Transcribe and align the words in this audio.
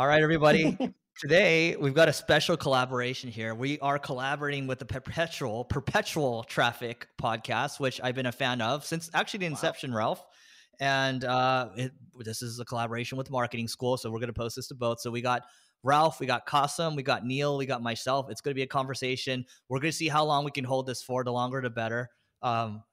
All 0.00 0.06
right, 0.06 0.22
everybody. 0.22 0.78
Today 1.20 1.76
we've 1.76 1.92
got 1.92 2.08
a 2.08 2.12
special 2.14 2.56
collaboration 2.56 3.28
here. 3.28 3.54
We 3.54 3.78
are 3.80 3.98
collaborating 3.98 4.66
with 4.66 4.78
the 4.78 4.86
Perpetual 4.86 5.66
Perpetual 5.66 6.42
Traffic 6.44 7.06
podcast, 7.20 7.78
which 7.80 8.00
I've 8.02 8.14
been 8.14 8.24
a 8.24 8.32
fan 8.32 8.62
of 8.62 8.86
since 8.86 9.10
actually 9.12 9.40
the 9.40 9.46
inception, 9.48 9.90
wow. 9.90 9.98
Ralph. 9.98 10.26
And 10.80 11.22
uh, 11.26 11.68
it, 11.76 11.92
this 12.18 12.40
is 12.40 12.58
a 12.60 12.64
collaboration 12.64 13.18
with 13.18 13.30
Marketing 13.30 13.68
School, 13.68 13.98
so 13.98 14.10
we're 14.10 14.20
going 14.20 14.28
to 14.28 14.32
post 14.32 14.56
this 14.56 14.68
to 14.68 14.74
both. 14.74 15.00
So 15.02 15.10
we 15.10 15.20
got 15.20 15.42
Ralph, 15.82 16.18
we 16.18 16.24
got 16.24 16.46
Kasim, 16.46 16.96
we 16.96 17.02
got 17.02 17.26
Neil, 17.26 17.58
we 17.58 17.66
got 17.66 17.82
myself. 17.82 18.30
It's 18.30 18.40
going 18.40 18.52
to 18.52 18.58
be 18.58 18.62
a 18.62 18.66
conversation. 18.66 19.44
We're 19.68 19.80
going 19.80 19.92
to 19.92 19.96
see 19.98 20.08
how 20.08 20.24
long 20.24 20.46
we 20.46 20.50
can 20.50 20.64
hold 20.64 20.86
this 20.86 21.02
for. 21.02 21.24
The 21.24 21.30
longer, 21.30 21.60
the 21.60 21.68
better. 21.68 22.08
Um, 22.40 22.84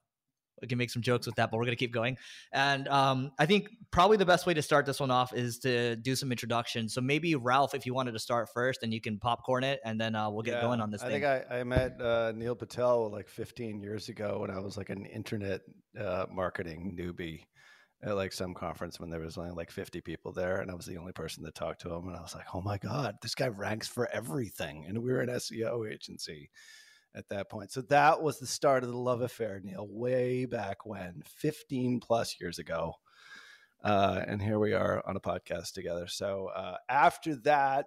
we 0.60 0.68
can 0.68 0.78
make 0.78 0.90
some 0.90 1.02
jokes 1.02 1.26
with 1.26 1.36
that, 1.36 1.50
but 1.50 1.58
we're 1.58 1.64
going 1.64 1.76
to 1.76 1.78
keep 1.78 1.92
going. 1.92 2.16
And 2.52 2.88
um, 2.88 3.32
I 3.38 3.46
think 3.46 3.68
probably 3.90 4.16
the 4.16 4.26
best 4.26 4.46
way 4.46 4.54
to 4.54 4.62
start 4.62 4.86
this 4.86 5.00
one 5.00 5.10
off 5.10 5.34
is 5.34 5.58
to 5.60 5.96
do 5.96 6.14
some 6.16 6.30
introduction. 6.30 6.88
So 6.88 7.00
maybe 7.00 7.34
Ralph, 7.34 7.74
if 7.74 7.86
you 7.86 7.94
wanted 7.94 8.12
to 8.12 8.18
start 8.18 8.48
first, 8.52 8.82
and 8.82 8.92
you 8.92 9.00
can 9.00 9.18
popcorn 9.18 9.64
it, 9.64 9.80
and 9.84 10.00
then 10.00 10.14
uh, 10.14 10.30
we'll 10.30 10.42
get 10.42 10.54
yeah, 10.54 10.62
going 10.62 10.80
on 10.80 10.90
this. 10.90 11.02
I 11.02 11.08
thing. 11.08 11.22
think 11.22 11.46
I, 11.50 11.60
I 11.60 11.64
met 11.64 12.00
uh, 12.00 12.32
Neil 12.34 12.54
Patel 12.54 13.10
like 13.10 13.28
15 13.28 13.80
years 13.80 14.08
ago 14.08 14.38
when 14.40 14.50
I 14.50 14.60
was 14.60 14.76
like 14.76 14.90
an 14.90 15.06
internet 15.06 15.60
uh, 15.98 16.26
marketing 16.30 16.96
newbie 16.98 17.42
at 18.02 18.14
like 18.14 18.32
some 18.32 18.54
conference 18.54 19.00
when 19.00 19.10
there 19.10 19.20
was 19.20 19.36
only 19.36 19.50
like 19.50 19.70
50 19.70 20.00
people 20.02 20.32
there 20.32 20.60
and 20.60 20.70
I 20.70 20.74
was 20.74 20.86
the 20.86 20.98
only 20.98 21.12
person 21.12 21.42
that 21.42 21.54
talked 21.56 21.80
to 21.82 21.92
him 21.92 22.06
and 22.06 22.16
I 22.16 22.20
was 22.20 22.34
like, 22.34 22.46
"Oh 22.54 22.60
my 22.60 22.78
god, 22.78 23.16
this 23.22 23.34
guy 23.34 23.48
ranks 23.48 23.88
for 23.88 24.08
everything." 24.12 24.84
And 24.86 25.02
we 25.02 25.12
were 25.12 25.20
an 25.20 25.30
SEO 25.30 25.90
agency 25.92 26.50
at 27.14 27.28
that 27.28 27.48
point. 27.48 27.72
So 27.72 27.82
that 27.82 28.22
was 28.22 28.38
the 28.38 28.46
start 28.46 28.84
of 28.84 28.90
the 28.90 28.96
love 28.96 29.20
affair, 29.20 29.60
Neil, 29.62 29.86
way 29.88 30.44
back 30.44 30.86
when, 30.86 31.22
15 31.24 32.00
plus 32.00 32.36
years 32.40 32.58
ago. 32.58 32.94
Uh, 33.82 34.22
and 34.26 34.42
here 34.42 34.58
we 34.58 34.72
are 34.72 35.02
on 35.06 35.16
a 35.16 35.20
podcast 35.20 35.72
together. 35.72 36.06
So 36.08 36.50
uh, 36.54 36.76
after 36.88 37.36
that, 37.36 37.86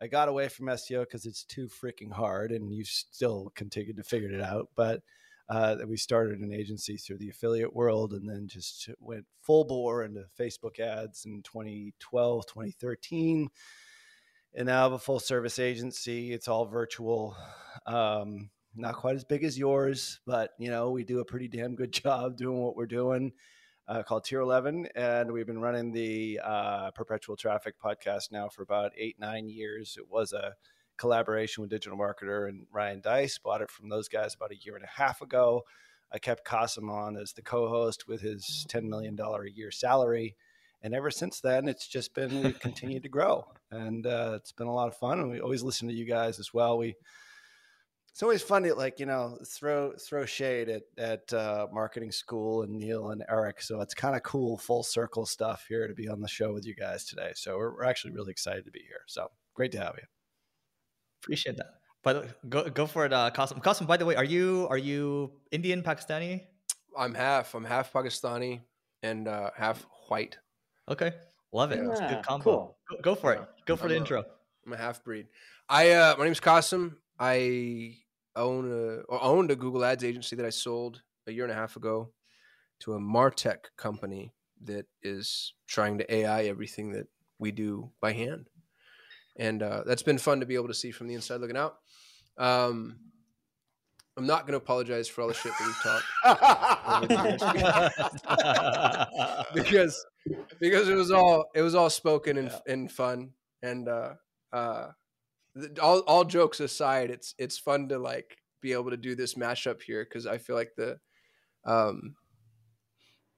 I 0.00 0.06
got 0.08 0.28
away 0.28 0.48
from 0.48 0.66
SEO 0.66 1.00
because 1.00 1.26
it's 1.26 1.44
too 1.44 1.68
freaking 1.68 2.12
hard, 2.12 2.50
and 2.50 2.72
you 2.72 2.84
still 2.84 3.52
continued 3.54 3.96
to 3.98 4.02
figure 4.02 4.30
it 4.30 4.40
out. 4.40 4.68
But 4.74 5.02
uh, 5.48 5.76
we 5.86 5.96
started 5.96 6.40
an 6.40 6.52
agency 6.52 6.96
through 6.96 7.18
the 7.18 7.30
affiliate 7.30 7.74
world 7.74 8.12
and 8.12 8.28
then 8.28 8.48
just 8.48 8.90
went 8.98 9.26
full 9.40 9.64
bore 9.64 10.02
into 10.02 10.24
Facebook 10.38 10.80
ads 10.80 11.24
in 11.24 11.42
2012, 11.42 12.46
2013 12.46 13.48
and 14.54 14.66
now 14.66 14.80
I 14.80 14.82
have 14.82 14.92
a 14.92 14.98
full 14.98 15.20
service 15.20 15.58
agency. 15.58 16.32
It's 16.32 16.48
all 16.48 16.66
virtual. 16.66 17.36
Um, 17.86 18.50
not 18.74 18.96
quite 18.96 19.16
as 19.16 19.24
big 19.24 19.44
as 19.44 19.58
yours, 19.58 20.20
but 20.26 20.50
you 20.58 20.70
know 20.70 20.90
we 20.90 21.04
do 21.04 21.20
a 21.20 21.24
pretty 21.24 21.48
damn 21.48 21.74
good 21.74 21.92
job 22.04 22.36
doing 22.36 22.58
what 22.58 22.76
we're 22.76 22.86
doing. 22.86 23.32
Uh, 23.88 24.02
called 24.02 24.24
Tier 24.24 24.40
Eleven, 24.40 24.86
and 24.94 25.32
we've 25.32 25.46
been 25.46 25.60
running 25.60 25.92
the 25.92 26.40
uh, 26.42 26.92
Perpetual 26.92 27.36
Traffic 27.36 27.74
podcast 27.84 28.30
now 28.30 28.48
for 28.48 28.62
about 28.62 28.92
eight 28.96 29.18
nine 29.18 29.48
years. 29.48 29.96
It 29.98 30.08
was 30.08 30.32
a 30.32 30.54
collaboration 30.96 31.62
with 31.62 31.70
digital 31.70 31.98
marketer 31.98 32.48
and 32.48 32.66
Ryan 32.72 33.00
Deiss. 33.00 33.38
Bought 33.38 33.60
it 33.60 33.70
from 33.70 33.88
those 33.88 34.08
guys 34.08 34.34
about 34.34 34.52
a 34.52 34.56
year 34.56 34.76
and 34.76 34.84
a 34.84 35.02
half 35.02 35.20
ago. 35.20 35.62
I 36.12 36.18
kept 36.18 36.44
Kasim 36.44 36.90
on 36.90 37.16
as 37.16 37.32
the 37.32 37.42
co-host 37.42 38.06
with 38.06 38.20
his 38.20 38.64
ten 38.68 38.88
million 38.88 39.16
dollar 39.16 39.42
a 39.44 39.50
year 39.50 39.70
salary 39.70 40.36
and 40.82 40.94
ever 40.94 41.10
since 41.10 41.40
then, 41.40 41.68
it's 41.68 41.86
just 41.86 42.12
been 42.12 42.52
continued 42.60 43.04
to 43.04 43.08
grow, 43.08 43.46
and 43.70 44.04
uh, 44.06 44.32
it's 44.36 44.52
been 44.52 44.66
a 44.66 44.74
lot 44.74 44.88
of 44.88 44.96
fun. 44.96 45.20
And 45.20 45.30
we 45.30 45.40
always 45.40 45.62
listen 45.62 45.88
to 45.88 45.94
you 45.94 46.04
guys 46.04 46.40
as 46.40 46.52
well. 46.52 46.76
We 46.76 46.96
it's 48.12 48.22
always 48.22 48.42
fun 48.42 48.62
to 48.64 48.74
like 48.74 49.00
you 49.00 49.06
know 49.06 49.38
throw 49.46 49.94
throw 49.98 50.26
shade 50.26 50.68
at 50.68 50.82
at 50.98 51.32
uh, 51.32 51.66
marketing 51.72 52.12
school 52.12 52.62
and 52.62 52.76
Neil 52.76 53.10
and 53.10 53.24
Eric. 53.28 53.62
So 53.62 53.80
it's 53.80 53.94
kind 53.94 54.14
of 54.14 54.22
cool 54.22 54.58
full 54.58 54.82
circle 54.82 55.24
stuff 55.24 55.64
here 55.66 55.88
to 55.88 55.94
be 55.94 56.08
on 56.08 56.20
the 56.20 56.28
show 56.28 56.52
with 56.52 56.66
you 56.66 56.74
guys 56.74 57.06
today. 57.06 57.32
So 57.34 57.56
we're, 57.56 57.74
we're 57.74 57.84
actually 57.84 58.12
really 58.12 58.30
excited 58.30 58.66
to 58.66 58.70
be 58.70 58.80
here. 58.86 59.00
So 59.06 59.30
great 59.54 59.72
to 59.72 59.78
have 59.78 59.94
you. 59.96 60.04
Appreciate 61.22 61.56
that. 61.56 61.74
But 62.02 62.50
go 62.50 62.68
go 62.68 62.86
for 62.86 63.06
it, 63.06 63.14
uh, 63.14 63.30
Kasim. 63.30 63.60
Kasim, 63.60 63.86
by 63.86 63.96
the 63.96 64.04
way, 64.04 64.14
are 64.14 64.24
you 64.24 64.66
are 64.68 64.78
you 64.78 65.32
Indian 65.50 65.82
Pakistani? 65.82 66.42
I'm 66.98 67.14
half. 67.14 67.54
I'm 67.54 67.64
half 67.64 67.92
Pakistani 67.94 68.60
and 69.02 69.26
uh, 69.26 69.50
half 69.56 69.86
white. 70.08 70.36
Okay, 70.90 71.12
love 71.52 71.72
it. 71.72 71.78
Yeah, 71.78 72.14
good 72.14 72.26
combo. 72.26 72.44
Cool. 72.44 72.76
Go, 72.90 72.96
go 73.02 73.14
for 73.14 73.32
it. 73.32 73.40
Go 73.64 73.76
for 73.76 73.84
I'm 73.84 73.88
the 73.88 73.94
a, 73.94 73.98
intro. 73.98 74.24
I'm 74.66 74.72
a 74.74 74.76
half 74.76 75.02
breed. 75.02 75.28
I 75.66 75.92
uh, 75.92 76.14
my 76.18 76.24
name's 76.26 76.40
Kasim. 76.40 76.98
I 77.18 77.98
own 78.36 78.70
a 78.70 79.02
or 79.02 79.22
owned 79.22 79.50
a 79.50 79.56
Google 79.56 79.84
Ads 79.84 80.04
agency 80.04 80.36
that 80.36 80.46
I 80.46 80.50
sold 80.50 81.02
a 81.26 81.32
year 81.32 81.44
and 81.44 81.52
a 81.52 81.56
half 81.56 81.76
ago 81.76 82.10
to 82.80 82.94
a 82.94 83.00
Martech 83.00 83.58
company 83.76 84.32
that 84.64 84.86
is 85.02 85.54
trying 85.66 85.98
to 85.98 86.14
AI 86.14 86.44
everything 86.44 86.92
that 86.92 87.08
we 87.38 87.50
do 87.52 87.90
by 88.00 88.12
hand, 88.12 88.48
and 89.36 89.62
uh, 89.62 89.82
that's 89.84 90.02
been 90.02 90.18
fun 90.18 90.40
to 90.40 90.46
be 90.46 90.54
able 90.54 90.68
to 90.68 90.74
see 90.74 90.90
from 90.90 91.08
the 91.08 91.14
inside 91.14 91.40
looking 91.40 91.56
out. 91.56 91.76
Um, 92.38 92.98
I'm 94.16 94.26
not 94.26 94.42
going 94.42 94.52
to 94.52 94.58
apologize 94.58 95.08
for 95.08 95.22
all 95.22 95.28
the 95.28 95.34
shit 95.34 95.52
that 95.58 95.66
we've 95.66 95.82
talked 99.02 99.54
because 99.54 100.04
because 100.60 100.88
it 100.88 100.94
was 100.94 101.10
all 101.10 101.46
it 101.54 101.62
was 101.62 101.74
all 101.74 101.88
spoken 101.88 102.36
and, 102.36 102.48
yeah. 102.48 102.72
and 102.72 102.92
fun 102.92 103.30
and 103.62 103.88
uh 103.88 104.10
uh 104.52 104.88
all 105.80 106.00
all 106.00 106.24
jokes 106.24 106.60
aside 106.60 107.10
it's 107.10 107.34
it's 107.38 107.58
fun 107.58 107.88
to 107.88 107.98
like 107.98 108.38
be 108.60 108.72
able 108.72 108.90
to 108.90 108.96
do 108.96 109.14
this 109.14 109.34
mashup 109.34 109.82
here 109.82 110.04
because 110.04 110.26
I 110.26 110.38
feel 110.38 110.56
like 110.56 110.72
the 110.76 110.98
um 111.64 112.14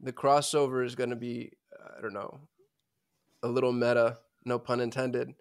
the 0.00 0.12
crossover 0.12 0.84
is 0.84 0.94
going 0.94 1.10
to 1.10 1.16
be 1.16 1.52
I 1.96 2.00
don't 2.00 2.12
know 2.12 2.40
a 3.42 3.48
little 3.48 3.72
meta 3.72 4.18
no 4.44 4.58
pun 4.58 4.80
intended 4.80 5.34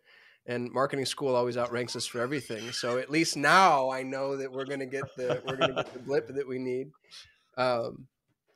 and 0.45 0.71
marketing 0.71 1.05
school 1.05 1.35
always 1.35 1.57
outranks 1.57 1.95
us 1.95 2.05
for 2.05 2.19
everything. 2.19 2.71
So 2.71 2.97
at 2.97 3.09
least 3.09 3.37
now 3.37 3.89
I 3.89 4.03
know 4.03 4.35
that 4.37 4.51
we're 4.51 4.65
gonna 4.65 4.85
get 4.85 5.03
the 5.15 5.41
we're 5.45 5.55
gonna 5.55 5.75
get 5.75 5.93
the 5.93 5.99
blip 5.99 6.27
that 6.27 6.47
we 6.47 6.59
need. 6.59 6.91
Um, 7.57 8.07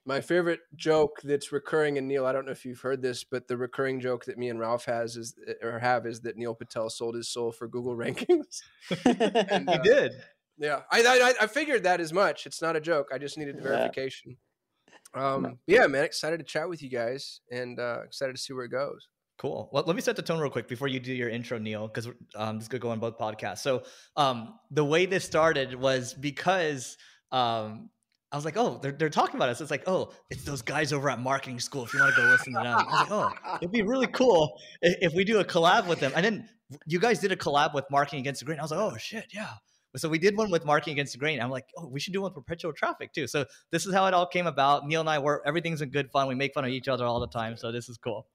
my 0.08 0.22
favorite 0.22 0.62
joke 0.76 1.20
that's 1.22 1.52
recurring 1.52 1.98
in 1.98 2.08
Neil, 2.08 2.26
I 2.26 2.32
don't 2.32 2.46
know 2.46 2.52
if 2.54 2.66
you've 2.66 2.80
heard 2.80 3.02
this, 3.02 3.26
but 3.26 3.48
the 3.50 3.58
recurring 3.58 4.00
joke 4.00 4.24
that 4.26 4.38
me 4.38 4.48
and 4.48 4.58
Ralph 4.58 4.86
has 4.86 5.18
is 5.18 5.36
or 5.62 5.80
have 5.80 6.06
is 6.06 6.22
that 6.22 6.38
Neil 6.38 6.56
Patel 6.56 6.90
sold 6.90 7.16
his 7.16 7.28
soul 7.28 7.52
for 7.52 7.68
Google 7.68 7.96
rankings. 7.96 8.62
and, 9.06 9.70
uh, 9.70 9.74
he 9.74 9.78
did. 9.80 10.14
Yeah, 10.58 10.80
I, 10.90 11.02
I, 11.02 11.44
I 11.44 11.48
figured 11.48 11.84
that 11.84 12.00
as 12.00 12.14
much. 12.14 12.46
It's 12.46 12.62
not 12.62 12.78
a 12.78 12.80
joke. 12.80 13.10
I 13.14 13.18
just 13.18 13.38
needed 13.38 13.62
verification. 13.62 14.38
Yeah. 15.14 15.34
Um, 15.34 15.60
yeah, 15.68 15.86
man, 15.88 16.06
excited 16.06 16.38
to 16.38 16.46
chat 16.46 16.70
with 16.70 16.82
you 16.82 16.90
guys 16.90 17.42
and 17.52 17.78
uh, 17.78 18.00
excited 18.06 18.36
to 18.36 18.42
see 18.42 18.54
where 18.54 18.66
it 18.66 18.72
goes. 18.72 19.10
Cool. 19.38 19.70
Well, 19.74 19.84
let 19.86 19.96
me 19.96 20.02
set 20.02 20.16
the 20.16 20.22
tone 20.22 20.40
real 20.40 20.50
quick 20.50 20.70
before 20.70 20.88
you 20.88 21.02
do 21.02 21.14
your 21.14 21.30
intro, 21.30 21.60
Neil, 21.60 21.88
because 21.88 22.10
um, 22.34 22.60
this 22.60 22.70
could 22.70 22.82
go 22.82 22.90
on 22.90 23.00
both 23.00 23.20
podcasts. 23.20 23.60
So 23.60 23.84
um, 24.16 24.56
the 24.72 24.86
way 24.86 25.06
this 25.06 25.26
started 25.26 25.76
was 25.76 26.14
because 26.14 26.98
um, 27.32 27.90
I 28.32 28.36
was 28.36 28.44
like, 28.44 28.58
oh, 28.58 28.80
they're, 28.82 28.92
they're 28.92 29.10
talking 29.10 29.38
about 29.38 29.50
us. 29.50 29.62
It's 29.62 29.72
like, 29.72 29.88
oh, 29.88 30.12
it's 30.30 30.44
those 30.44 30.62
guys 30.62 30.92
over 30.92 31.10
at 31.10 31.20
marketing 31.20 31.60
school. 31.60 31.86
If 31.86 31.94
you 31.94 32.00
want 32.02 32.14
to 32.16 32.22
go 32.22 32.28
listen 32.28 32.54
to 32.54 32.60
them, 32.60 32.76
like, 32.76 33.12
oh, 33.12 33.32
it'd 33.62 33.72
be 33.72 33.84
really 33.84 34.08
cool 34.08 34.60
if, 34.82 35.12
if 35.12 35.14
we 35.14 35.24
do 35.24 35.40
a 35.40 35.46
collab 35.46 35.88
with 35.88 36.02
them. 36.02 36.12
And 36.14 36.26
then 36.26 36.50
you 36.86 37.00
guys 37.00 37.20
did 37.20 37.32
a 37.32 37.38
collab 37.38 37.74
with 37.74 37.86
Marketing 37.90 38.20
Against 38.20 38.42
the 38.42 38.46
Grain. 38.46 38.60
I 38.60 38.64
was 38.64 38.72
like, 38.72 38.82
oh 38.82 38.98
shit, 38.98 39.28
yeah. 39.34 39.52
So 39.96 40.10
we 40.10 40.20
did 40.20 40.36
one 40.36 40.52
with 40.52 40.66
Marketing 40.66 40.92
Against 40.94 41.14
the 41.14 41.20
Grain. 41.20 41.40
I'm 41.42 41.50
like, 41.50 41.66
oh, 41.78 41.88
we 41.88 42.02
should 42.02 42.12
do 42.12 42.22
one 42.22 42.34
with 42.34 42.46
perpetual 42.46 42.74
traffic 42.74 43.14
too. 43.14 43.28
So 43.28 43.46
this 43.72 43.86
is 43.86 43.94
how 43.94 44.06
it 44.08 44.14
all 44.14 44.28
came 44.28 44.46
about. 44.46 44.86
Neil 44.86 45.00
and 45.00 45.10
I 45.10 45.20
were 45.20 45.42
everything's 45.46 45.82
in 45.82 45.90
good 45.90 46.12
fun. 46.12 46.28
We 46.28 46.36
make 46.36 46.54
fun 46.54 46.66
of 46.66 46.72
each 46.72 46.90
other 46.90 47.06
all 47.06 47.22
the 47.22 47.28
time. 47.28 47.56
So 47.56 47.72
this 47.72 47.88
is 47.88 47.98
cool. 47.98 48.28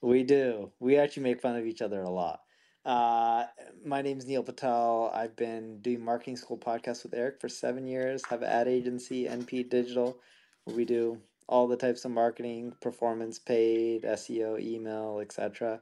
We 0.00 0.22
do. 0.22 0.70
We 0.78 0.96
actually 0.96 1.24
make 1.24 1.40
fun 1.40 1.56
of 1.56 1.66
each 1.66 1.82
other 1.82 2.00
a 2.02 2.10
lot. 2.10 2.40
Uh, 2.84 3.44
my 3.84 4.00
name 4.00 4.18
is 4.18 4.26
Neil 4.26 4.42
Patel. 4.42 5.10
I've 5.14 5.36
been 5.36 5.80
doing 5.80 6.02
marketing 6.02 6.36
school 6.36 6.56
podcasts 6.56 7.02
with 7.02 7.14
Eric 7.14 7.40
for 7.40 7.48
seven 7.48 7.86
years. 7.86 8.24
Have 8.26 8.42
ad 8.42 8.68
agency, 8.68 9.26
NP 9.26 9.68
Digital, 9.68 10.18
where 10.64 10.76
we 10.76 10.84
do 10.84 11.18
all 11.46 11.66
the 11.66 11.76
types 11.76 12.04
of 12.04 12.10
marketing, 12.10 12.72
performance, 12.80 13.38
paid, 13.38 14.04
SEO, 14.04 14.60
email, 14.60 15.18
etc. 15.20 15.80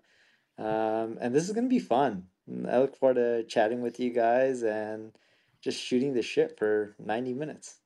Um, 0.58 1.18
and 1.20 1.34
this 1.34 1.44
is 1.44 1.52
going 1.52 1.66
to 1.66 1.70
be 1.74 1.78
fun. 1.78 2.24
I 2.68 2.78
look 2.78 2.96
forward 2.96 3.14
to 3.14 3.44
chatting 3.44 3.80
with 3.80 4.00
you 4.00 4.10
guys 4.10 4.62
and 4.62 5.12
just 5.60 5.80
shooting 5.80 6.14
the 6.14 6.22
shit 6.22 6.58
for 6.58 6.96
90 6.98 7.34
minutes. 7.34 7.76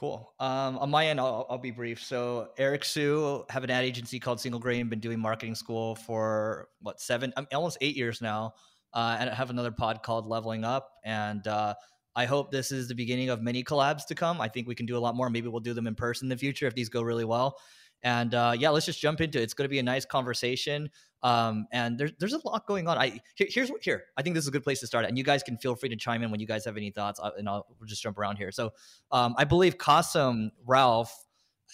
Cool. 0.00 0.32
Um, 0.40 0.78
on 0.78 0.88
my 0.88 1.08
end, 1.08 1.20
I'll, 1.20 1.46
I'll, 1.50 1.58
be 1.58 1.72
brief. 1.72 2.02
So 2.02 2.48
Eric 2.56 2.86
Siu 2.86 3.44
have 3.50 3.64
an 3.64 3.70
ad 3.70 3.84
agency 3.84 4.18
called 4.18 4.40
Single 4.40 4.58
Grain. 4.58 4.88
Been 4.88 4.98
doing 4.98 5.20
marketing 5.20 5.54
school 5.54 5.94
for 5.94 6.68
what 6.80 7.02
seven, 7.02 7.34
almost 7.52 7.76
eight 7.82 7.98
years 7.98 8.22
now. 8.22 8.54
Uh, 8.94 9.18
and 9.20 9.28
I 9.28 9.34
have 9.34 9.50
another 9.50 9.70
pod 9.70 10.02
called 10.02 10.26
Leveling 10.26 10.64
Up. 10.64 10.90
And 11.04 11.46
uh, 11.46 11.74
I 12.16 12.24
hope 12.24 12.50
this 12.50 12.72
is 12.72 12.88
the 12.88 12.94
beginning 12.94 13.28
of 13.28 13.42
many 13.42 13.62
collabs 13.62 14.06
to 14.06 14.14
come. 14.14 14.40
I 14.40 14.48
think 14.48 14.66
we 14.66 14.74
can 14.74 14.86
do 14.86 14.96
a 14.96 14.98
lot 14.98 15.16
more. 15.16 15.28
Maybe 15.28 15.48
we'll 15.48 15.60
do 15.60 15.74
them 15.74 15.86
in 15.86 15.94
person 15.94 16.24
in 16.24 16.28
the 16.30 16.38
future 16.38 16.66
if 16.66 16.74
these 16.74 16.88
go 16.88 17.02
really 17.02 17.26
well. 17.26 17.58
And 18.02 18.34
uh, 18.34 18.54
yeah, 18.58 18.70
let's 18.70 18.86
just 18.86 19.00
jump 19.00 19.20
into 19.20 19.38
it. 19.38 19.42
It's 19.42 19.54
going 19.54 19.66
to 19.66 19.70
be 19.70 19.78
a 19.78 19.82
nice 19.82 20.04
conversation. 20.04 20.90
Um, 21.22 21.66
and 21.70 21.98
there's 21.98 22.12
there's 22.18 22.32
a 22.32 22.40
lot 22.46 22.66
going 22.66 22.88
on. 22.88 22.96
I 22.96 23.20
here, 23.34 23.46
here's 23.50 23.70
what 23.70 23.84
here. 23.84 24.04
I 24.16 24.22
think 24.22 24.34
this 24.34 24.44
is 24.44 24.48
a 24.48 24.52
good 24.52 24.62
place 24.64 24.80
to 24.80 24.86
start. 24.86 25.04
And 25.04 25.18
you 25.18 25.24
guys 25.24 25.42
can 25.42 25.58
feel 25.58 25.74
free 25.74 25.90
to 25.90 25.96
chime 25.96 26.22
in 26.22 26.30
when 26.30 26.40
you 26.40 26.46
guys 26.46 26.64
have 26.64 26.76
any 26.76 26.90
thoughts, 26.90 27.20
uh, 27.20 27.30
and 27.36 27.48
I'll 27.48 27.66
we'll 27.78 27.86
just 27.86 28.02
jump 28.02 28.18
around 28.18 28.36
here. 28.36 28.50
So 28.50 28.72
um, 29.12 29.34
I 29.36 29.44
believe 29.44 29.76
Kasim, 29.76 30.50
Ralph, 30.66 31.14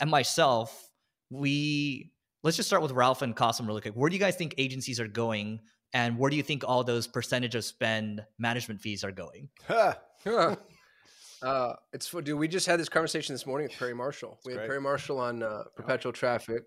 and 0.01 0.11
myself, 0.11 0.91
we 1.31 2.11
let's 2.43 2.57
just 2.57 2.69
start 2.69 2.83
with 2.83 2.93
Ralph 2.93 3.23
and 3.23 3.37
Kasim 3.37 3.67
really 3.67 3.81
quick. 3.81 3.95
Where 3.95 4.11
do 4.11 4.17
you 4.17 4.21
guys 4.21 4.35
think 4.35 4.55
agencies 4.59 4.99
are 4.99 5.09
going? 5.09 5.61
And 5.93 6.19
where 6.19 6.29
do 6.29 6.37
you 6.37 6.43
think 6.43 6.65
all 6.67 6.83
those 6.83 7.07
percentage 7.07 7.55
of 7.55 7.65
spend 7.65 8.25
management 8.39 8.81
fees 8.81 9.05
are 9.05 9.13
going? 9.13 9.49
Uh, 11.47 11.77
it's 11.93 12.11
dude. 12.11 12.37
We 12.37 12.49
just 12.49 12.67
had 12.67 12.81
this 12.81 12.89
conversation 12.89 13.33
this 13.33 13.47
morning 13.47 13.69
with 13.69 13.79
Perry 13.79 13.95
Marshall. 13.95 14.41
We 14.45 14.55
had 14.55 14.67
Perry 14.67 14.81
Marshall 14.81 15.21
on 15.21 15.45
uh, 15.45 15.63
Perpetual 15.77 16.13
Traffic. 16.13 16.65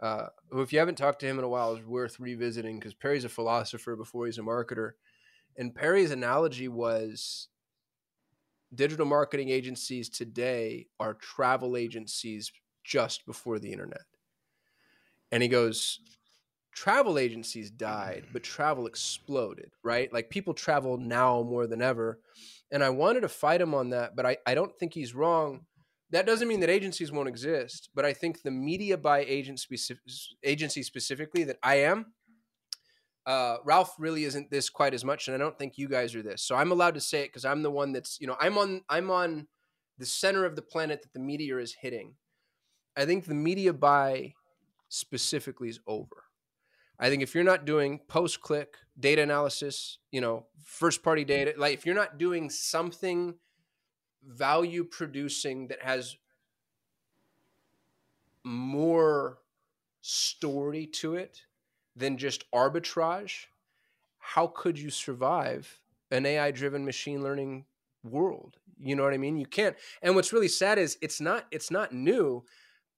Uh, 0.00 0.26
who, 0.50 0.60
if 0.60 0.72
you 0.72 0.78
haven't 0.78 0.94
talked 0.94 1.18
to 1.20 1.26
him 1.26 1.38
in 1.38 1.44
a 1.44 1.48
while, 1.48 1.74
is 1.74 1.84
worth 1.84 2.20
revisiting 2.20 2.78
because 2.78 2.94
Perry's 2.94 3.24
a 3.24 3.28
philosopher 3.28 3.96
before 3.96 4.26
he's 4.26 4.38
a 4.38 4.42
marketer. 4.42 4.92
And 5.56 5.74
Perry's 5.74 6.12
analogy 6.12 6.68
was 6.68 7.48
digital 8.72 9.06
marketing 9.06 9.48
agencies 9.48 10.08
today 10.08 10.86
are 11.00 11.14
travel 11.14 11.76
agencies 11.76 12.52
just 12.84 13.26
before 13.26 13.58
the 13.58 13.72
internet. 13.72 14.04
And 15.32 15.42
he 15.42 15.48
goes, 15.48 15.98
travel 16.72 17.18
agencies 17.18 17.70
died, 17.72 18.26
but 18.32 18.44
travel 18.44 18.86
exploded, 18.86 19.72
right? 19.82 20.12
Like 20.12 20.30
people 20.30 20.54
travel 20.54 20.96
now 20.96 21.42
more 21.42 21.66
than 21.66 21.82
ever. 21.82 22.20
And 22.70 22.82
I 22.82 22.90
wanted 22.90 23.20
to 23.20 23.28
fight 23.28 23.60
him 23.60 23.74
on 23.74 23.90
that, 23.90 24.16
but 24.16 24.26
I, 24.26 24.38
I 24.46 24.54
don't 24.54 24.76
think 24.78 24.94
he's 24.94 25.14
wrong. 25.14 25.66
That 26.10 26.26
doesn't 26.26 26.48
mean 26.48 26.60
that 26.60 26.70
agencies 26.70 27.12
won't 27.12 27.28
exist, 27.28 27.90
but 27.94 28.04
I 28.04 28.12
think 28.12 28.42
the 28.42 28.50
media 28.50 28.96
buy 28.96 29.20
agent 29.20 29.64
agency 30.44 30.82
specifically 30.82 31.44
that 31.44 31.58
I 31.62 31.76
am, 31.76 32.06
uh, 33.26 33.56
Ralph 33.64 33.94
really 33.98 34.24
isn't 34.24 34.50
this 34.50 34.70
quite 34.70 34.94
as 34.94 35.04
much, 35.04 35.26
and 35.26 35.34
I 35.34 35.38
don't 35.38 35.58
think 35.58 35.76
you 35.76 35.88
guys 35.88 36.14
are 36.14 36.22
this. 36.22 36.42
So 36.42 36.54
I'm 36.54 36.70
allowed 36.70 36.94
to 36.94 37.00
say 37.00 37.22
it 37.22 37.28
because 37.28 37.44
I'm 37.44 37.62
the 37.62 37.70
one 37.70 37.92
that's 37.92 38.18
you 38.20 38.26
know 38.26 38.36
I'm 38.38 38.56
on 38.56 38.82
I'm 38.88 39.10
on 39.10 39.48
the 39.98 40.06
center 40.06 40.44
of 40.44 40.54
the 40.54 40.62
planet 40.62 41.02
that 41.02 41.12
the 41.12 41.20
meteor 41.20 41.58
is 41.58 41.76
hitting. 41.80 42.14
I 42.96 43.04
think 43.04 43.24
the 43.24 43.34
media 43.34 43.72
buy 43.72 44.32
specifically 44.88 45.68
is 45.68 45.80
over. 45.88 46.24
I 47.00 47.10
think 47.10 47.22
if 47.22 47.34
you're 47.34 47.44
not 47.44 47.64
doing 47.64 48.00
post 48.08 48.40
click 48.40 48.76
data 48.98 49.22
analysis, 49.22 49.98
you 50.10 50.20
know, 50.20 50.46
first 50.64 51.02
party 51.02 51.24
data, 51.24 51.54
like 51.56 51.74
if 51.74 51.86
you're 51.86 51.94
not 51.94 52.18
doing 52.18 52.50
something 52.50 53.34
value 54.26 54.84
producing 54.84 55.68
that 55.68 55.82
has 55.82 56.16
more 58.44 59.38
story 60.00 60.86
to 60.86 61.14
it 61.14 61.42
than 61.94 62.16
just 62.16 62.50
arbitrage, 62.52 63.46
how 64.18 64.46
could 64.46 64.78
you 64.78 64.90
survive 64.90 65.80
an 66.10 66.26
AI 66.26 66.50
driven 66.50 66.84
machine 66.84 67.22
learning 67.22 67.64
world? 68.04 68.56
You 68.78 68.94
know 68.94 69.02
what 69.02 69.14
I 69.14 69.18
mean? 69.18 69.36
You 69.36 69.46
can't. 69.46 69.76
And 70.02 70.14
what's 70.14 70.32
really 70.32 70.48
sad 70.48 70.78
is 70.78 70.98
it's 71.00 71.20
not 71.20 71.46
it's 71.50 71.70
not 71.70 71.92
new 71.92 72.44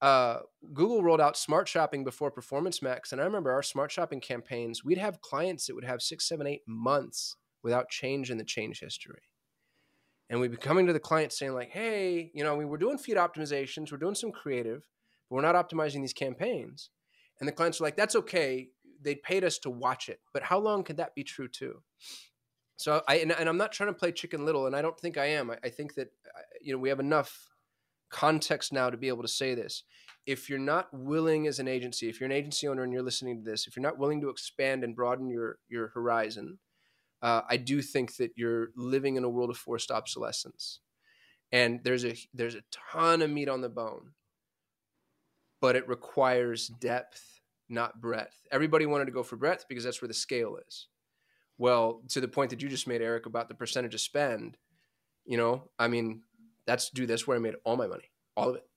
uh, 0.01 0.39
Google 0.73 1.03
rolled 1.03 1.21
out 1.21 1.37
Smart 1.37 1.67
Shopping 1.67 2.03
before 2.03 2.31
Performance 2.31 2.81
Max, 2.81 3.11
and 3.11 3.19
I 3.19 3.25
remember 3.25 3.51
our 3.51 3.63
Smart 3.63 3.91
Shopping 3.91 4.21
campaigns. 4.21 4.83
We'd 4.83 4.97
have 4.97 5.21
clients 5.21 5.67
that 5.67 5.75
would 5.75 5.83
have 5.83 6.01
six, 6.01 6.27
seven, 6.27 6.47
eight 6.47 6.61
months 6.65 7.35
without 7.63 7.89
change 7.89 8.31
in 8.31 8.37
the 8.37 8.45
change 8.45 8.79
history, 8.79 9.21
and 10.29 10.39
we'd 10.39 10.51
be 10.51 10.57
coming 10.57 10.87
to 10.87 10.93
the 10.93 10.99
client 10.99 11.33
saying 11.33 11.53
like, 11.53 11.69
"Hey, 11.69 12.31
you 12.33 12.43
know, 12.43 12.55
we 12.55 12.65
were 12.65 12.77
doing 12.77 12.97
feed 12.97 13.17
optimizations, 13.17 13.91
we're 13.91 13.97
doing 13.97 14.15
some 14.15 14.31
creative, 14.31 14.87
but 15.29 15.35
we're 15.35 15.41
not 15.41 15.55
optimizing 15.55 16.01
these 16.01 16.13
campaigns." 16.13 16.89
And 17.39 17.47
the 17.47 17.53
clients 17.53 17.79
were 17.79 17.87
like, 17.87 17.97
"That's 17.97 18.15
okay. 18.15 18.69
They 19.01 19.15
paid 19.15 19.43
us 19.43 19.59
to 19.59 19.69
watch 19.69 20.07
it, 20.07 20.19
but 20.33 20.43
how 20.43 20.59
long 20.59 20.83
could 20.83 20.97
that 20.97 21.13
be 21.13 21.23
true 21.25 21.49
too?" 21.49 21.83
So 22.77 23.03
I 23.09 23.15
and, 23.17 23.33
and 23.33 23.49
I'm 23.49 23.57
not 23.57 23.73
trying 23.73 23.89
to 23.89 23.99
play 23.99 24.13
Chicken 24.13 24.45
Little, 24.45 24.65
and 24.65 24.75
I 24.75 24.81
don't 24.81 24.97
think 24.97 25.17
I 25.17 25.25
am. 25.25 25.51
I, 25.51 25.57
I 25.65 25.69
think 25.69 25.95
that 25.95 26.07
you 26.61 26.71
know 26.71 26.79
we 26.79 26.87
have 26.87 27.01
enough 27.01 27.48
context 28.09 28.73
now 28.73 28.89
to 28.89 28.97
be 28.97 29.07
able 29.07 29.21
to 29.21 29.27
say 29.27 29.55
this. 29.55 29.83
If 30.25 30.49
you're 30.49 30.59
not 30.59 30.87
willing 30.93 31.47
as 31.47 31.59
an 31.59 31.67
agency, 31.67 32.09
if 32.09 32.19
you're 32.19 32.29
an 32.29 32.35
agency 32.35 32.67
owner 32.67 32.83
and 32.83 32.93
you're 32.93 33.01
listening 33.01 33.43
to 33.43 33.49
this, 33.49 33.67
if 33.67 33.75
you're 33.75 33.83
not 33.83 33.97
willing 33.97 34.21
to 34.21 34.29
expand 34.29 34.83
and 34.83 34.95
broaden 34.95 35.29
your 35.29 35.57
your 35.69 35.89
horizon, 35.89 36.59
uh, 37.21 37.41
I 37.49 37.57
do 37.57 37.81
think 37.81 38.15
that 38.17 38.31
you're 38.35 38.69
living 38.75 39.15
in 39.15 39.23
a 39.23 39.29
world 39.29 39.49
of 39.49 39.57
forced 39.57 39.91
obsolescence. 39.91 40.79
And 41.51 41.81
there's 41.83 42.05
a 42.05 42.15
there's 42.33 42.55
a 42.55 42.63
ton 42.71 43.21
of 43.21 43.29
meat 43.29 43.49
on 43.49 43.61
the 43.61 43.69
bone, 43.69 44.11
but 45.61 45.75
it 45.75 45.87
requires 45.87 46.67
depth, 46.67 47.41
not 47.67 47.99
breadth. 47.99 48.35
Everybody 48.51 48.85
wanted 48.85 49.05
to 49.05 49.11
go 49.11 49.23
for 49.23 49.35
breadth 49.35 49.65
because 49.67 49.83
that's 49.83 50.01
where 50.01 50.07
the 50.07 50.13
scale 50.13 50.57
is. 50.67 50.87
Well, 51.57 52.03
to 52.09 52.21
the 52.21 52.27
point 52.27 52.51
that 52.51 52.61
you 52.61 52.69
just 52.69 52.87
made, 52.87 53.01
Eric, 53.01 53.25
about 53.25 53.49
the 53.49 53.55
percentage 53.55 53.93
of 53.93 53.99
spend, 53.99 54.57
you 55.25 55.37
know, 55.37 55.69
I 55.77 55.87
mean, 55.89 56.21
that's 56.69 56.91
dude, 56.91 57.09
that's 57.09 57.25
where 57.25 57.35
I 57.35 57.39
made 57.39 57.55
all 57.63 57.75
my 57.75 57.87
money, 57.87 58.11
all 58.37 58.49
of 58.49 58.55
it. 58.55 58.67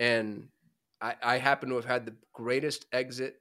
And 0.00 0.48
I, 1.00 1.14
I 1.22 1.38
happen 1.38 1.68
to 1.68 1.74
have 1.74 1.84
had 1.84 2.06
the 2.06 2.14
greatest 2.32 2.86
exit, 2.90 3.36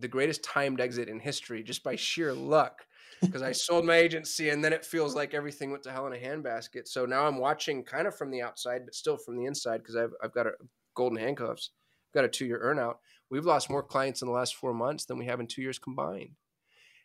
the 0.00 0.08
greatest 0.08 0.42
timed 0.42 0.80
exit 0.80 1.08
in 1.08 1.20
history 1.20 1.62
just 1.62 1.84
by 1.84 1.94
sheer 1.94 2.32
luck. 2.32 2.84
Because 3.20 3.42
I 3.42 3.52
sold 3.52 3.84
my 3.84 3.94
agency 3.94 4.50
and 4.50 4.62
then 4.62 4.72
it 4.72 4.84
feels 4.84 5.14
like 5.14 5.34
everything 5.34 5.70
went 5.70 5.84
to 5.84 5.92
hell 5.92 6.08
in 6.08 6.12
a 6.12 6.16
handbasket. 6.16 6.88
So 6.88 7.06
now 7.06 7.26
I'm 7.26 7.38
watching 7.38 7.84
kind 7.84 8.08
of 8.08 8.16
from 8.16 8.32
the 8.32 8.42
outside, 8.42 8.82
but 8.84 8.94
still 8.96 9.16
from 9.16 9.36
the 9.36 9.44
inside 9.44 9.78
because 9.78 9.94
I've, 9.94 10.12
I've 10.20 10.34
got 10.34 10.48
a 10.48 10.52
golden 10.96 11.18
handcuffs, 11.18 11.70
I've 12.10 12.14
got 12.14 12.24
a 12.24 12.28
two 12.28 12.46
year 12.46 12.60
earnout. 12.64 12.96
We've 13.30 13.46
lost 13.46 13.70
more 13.70 13.84
clients 13.84 14.20
in 14.20 14.26
the 14.26 14.34
last 14.34 14.56
four 14.56 14.74
months 14.74 15.04
than 15.04 15.16
we 15.16 15.26
have 15.26 15.38
in 15.38 15.46
two 15.46 15.62
years 15.62 15.78
combined. 15.78 16.32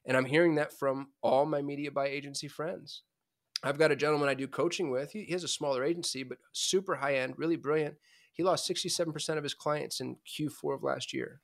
And 0.06 0.18
I'm 0.18 0.26
hearing 0.26 0.56
that 0.56 0.74
from 0.74 1.10
all 1.22 1.46
my 1.46 1.62
media 1.62 1.92
buy 1.92 2.08
agency 2.08 2.48
friends. 2.48 3.04
I've 3.64 3.78
got 3.78 3.92
a 3.92 3.96
gentleman 3.96 4.30
I 4.30 4.34
do 4.34 4.48
coaching 4.48 4.90
with. 4.90 5.12
He, 5.12 5.24
he 5.24 5.34
has 5.34 5.44
a 5.44 5.50
smaller 5.50 5.84
agency, 5.84 6.24
but 6.24 6.38
super 6.52 6.96
high 6.96 7.16
end, 7.16 7.36
really 7.38 7.56
brilliant. 7.56 7.96
He 8.34 8.44
lost 8.44 8.70
67% 8.70 9.38
of 9.38 9.44
his 9.44 9.54
clients 9.54 10.00
in 10.00 10.16
Q4 10.26 10.76
of 10.76 10.84
last 10.84 11.14
year. 11.14 11.42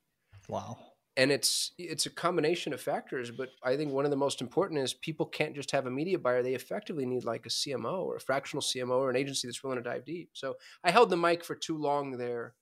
Wow. 0.47 0.77
And 1.17 1.31
it's 1.31 1.71
it's 1.77 2.05
a 2.05 2.09
combination 2.09 2.73
of 2.73 2.81
factors, 2.81 3.31
but 3.31 3.49
I 3.63 3.77
think 3.77 3.93
one 3.93 4.03
of 4.03 4.11
the 4.11 4.17
most 4.17 4.41
important 4.41 4.81
is 4.81 4.93
people 4.93 5.25
can't 5.25 5.55
just 5.55 5.71
have 5.71 5.85
a 5.85 5.91
media 5.91 6.19
buyer. 6.19 6.43
They 6.43 6.55
effectively 6.55 7.05
need 7.05 7.23
like 7.23 7.45
a 7.45 7.49
CMO 7.49 8.03
or 8.03 8.17
a 8.17 8.19
fractional 8.19 8.61
CMO 8.61 8.97
or 8.97 9.09
an 9.09 9.15
agency 9.15 9.47
that's 9.47 9.63
willing 9.63 9.81
to 9.81 9.89
dive 9.89 10.03
deep. 10.03 10.31
So 10.33 10.55
I 10.83 10.91
held 10.91 11.09
the 11.09 11.15
mic 11.15 11.45
for 11.45 11.55
too 11.55 11.77
long 11.77 12.17
there, 12.17 12.53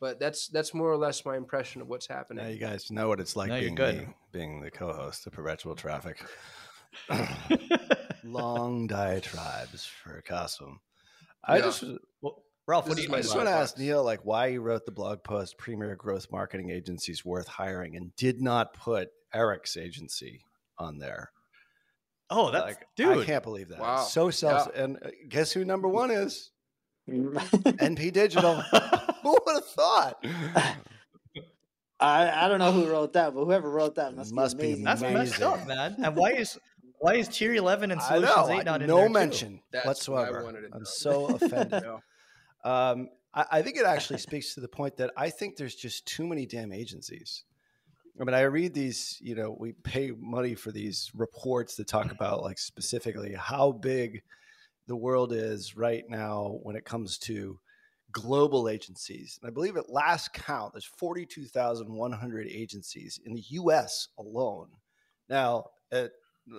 but 0.00 0.18
that's 0.18 0.48
that's 0.48 0.74
more 0.74 0.90
or 0.90 0.96
less 0.96 1.24
my 1.24 1.36
impression 1.36 1.80
of 1.80 1.86
what's 1.86 2.08
happening. 2.08 2.42
Now 2.42 2.50
you 2.50 2.58
guys 2.58 2.90
know 2.90 3.06
what 3.06 3.20
it's 3.20 3.36
like 3.36 3.50
no, 3.50 3.60
being 3.60 3.76
the, 3.76 4.06
being 4.32 4.60
the 4.60 4.70
co-host 4.72 5.28
of 5.28 5.32
Perpetual 5.32 5.76
Traffic. 5.76 6.24
long 8.24 8.86
diatribes 8.86 9.84
for 9.86 10.22
Kasim. 10.22 10.80
I 11.44 11.56
yeah. 11.56 11.62
just 11.62 11.84
well, 12.20 12.42
Ralph, 12.66 12.86
what 12.86 12.96
do 12.96 13.02
you? 13.02 13.12
I 13.12 13.22
just 13.22 13.34
want 13.34 13.48
to 13.48 13.54
ask 13.54 13.76
Neil, 13.76 14.04
like, 14.04 14.24
why 14.24 14.46
you 14.48 14.60
wrote 14.60 14.86
the 14.86 14.92
blog 14.92 15.24
post 15.24 15.58
"Premier 15.58 15.96
Growth 15.96 16.30
Marketing 16.30 16.70
Agencies 16.70 17.24
Worth 17.24 17.48
Hiring" 17.48 17.96
and 17.96 18.14
did 18.16 18.40
not 18.40 18.74
put 18.74 19.10
Eric's 19.34 19.76
agency 19.76 20.44
on 20.78 20.98
there. 20.98 21.30
Oh, 22.30 22.50
that's 22.50 22.64
Like, 22.64 22.86
dude. 22.96 23.18
I 23.18 23.24
can't 23.24 23.42
believe 23.42 23.68
that. 23.68 23.80
Wow. 23.80 23.98
So 23.98 24.30
self. 24.30 24.74
And 24.74 24.96
uh, 25.02 25.10
guess 25.28 25.52
who 25.52 25.64
number 25.64 25.88
one 25.88 26.10
is? 26.10 26.50
NP 27.10 28.12
Digital. 28.12 28.54
who 29.22 29.38
would 29.44 29.54
have 29.54 29.66
thought? 29.66 30.24
I, 32.00 32.44
I 32.44 32.48
don't 32.48 32.58
know 32.58 32.72
who 32.72 32.88
wrote 32.88 33.12
that, 33.12 33.34
but 33.34 33.44
whoever 33.44 33.70
wrote 33.70 33.96
that 33.96 34.16
must, 34.16 34.32
Must 34.32 34.56
be 34.56 34.74
be 34.74 34.82
amazing. 34.82 34.84
That's 34.84 35.02
messed 35.40 35.42
up, 35.42 35.66
man. 35.66 35.96
And 36.02 36.16
why 36.16 36.30
is 36.30 36.58
why 37.02 37.14
is 37.14 37.28
Tier 37.28 37.54
11 37.54 37.90
and 37.90 38.00
Solutions 38.00 38.48
know. 38.48 38.60
8 38.60 38.64
not 38.64 38.80
in 38.82 38.86
no 38.86 38.96
there 38.96 39.06
too? 39.08 39.12
mention 39.12 39.60
That's 39.72 39.84
what 40.08 40.18
I 40.18 40.20
whatsoever. 40.20 40.44
wanted 40.44 40.60
to 40.60 40.68
I'm 40.72 40.78
know. 40.80 40.84
so 40.84 41.26
offended. 41.34 41.84
Um, 42.64 43.08
I, 43.34 43.44
I 43.50 43.62
think 43.62 43.76
it 43.76 43.84
actually 43.84 44.20
speaks 44.20 44.54
to 44.54 44.60
the 44.60 44.68
point 44.68 44.96
that 44.98 45.10
I 45.16 45.30
think 45.30 45.56
there's 45.56 45.74
just 45.74 46.06
too 46.06 46.26
many 46.26 46.46
damn 46.46 46.72
agencies. 46.72 47.44
I 48.20 48.24
mean, 48.24 48.34
I 48.34 48.42
read 48.42 48.72
these, 48.72 49.18
you 49.20 49.34
know, 49.34 49.56
we 49.58 49.72
pay 49.72 50.12
money 50.12 50.54
for 50.54 50.70
these 50.70 51.10
reports 51.14 51.74
that 51.76 51.88
talk 51.88 52.12
about 52.12 52.42
like 52.42 52.58
specifically 52.58 53.34
how 53.34 53.72
big 53.72 54.22
the 54.86 54.96
world 54.96 55.32
is 55.32 55.76
right 55.76 56.04
now 56.08 56.58
when 56.62 56.76
it 56.76 56.84
comes 56.84 57.18
to 57.18 57.58
global 58.12 58.68
agencies. 58.68 59.40
And 59.42 59.48
I 59.48 59.52
believe 59.52 59.76
at 59.76 59.90
last 59.90 60.34
count, 60.34 60.74
there's 60.74 60.84
42,100 60.84 62.46
agencies 62.46 63.18
in 63.24 63.32
the 63.34 63.44
US 63.48 64.08
alone. 64.18 64.68
Now, 65.28 65.64
uh, 65.90 66.08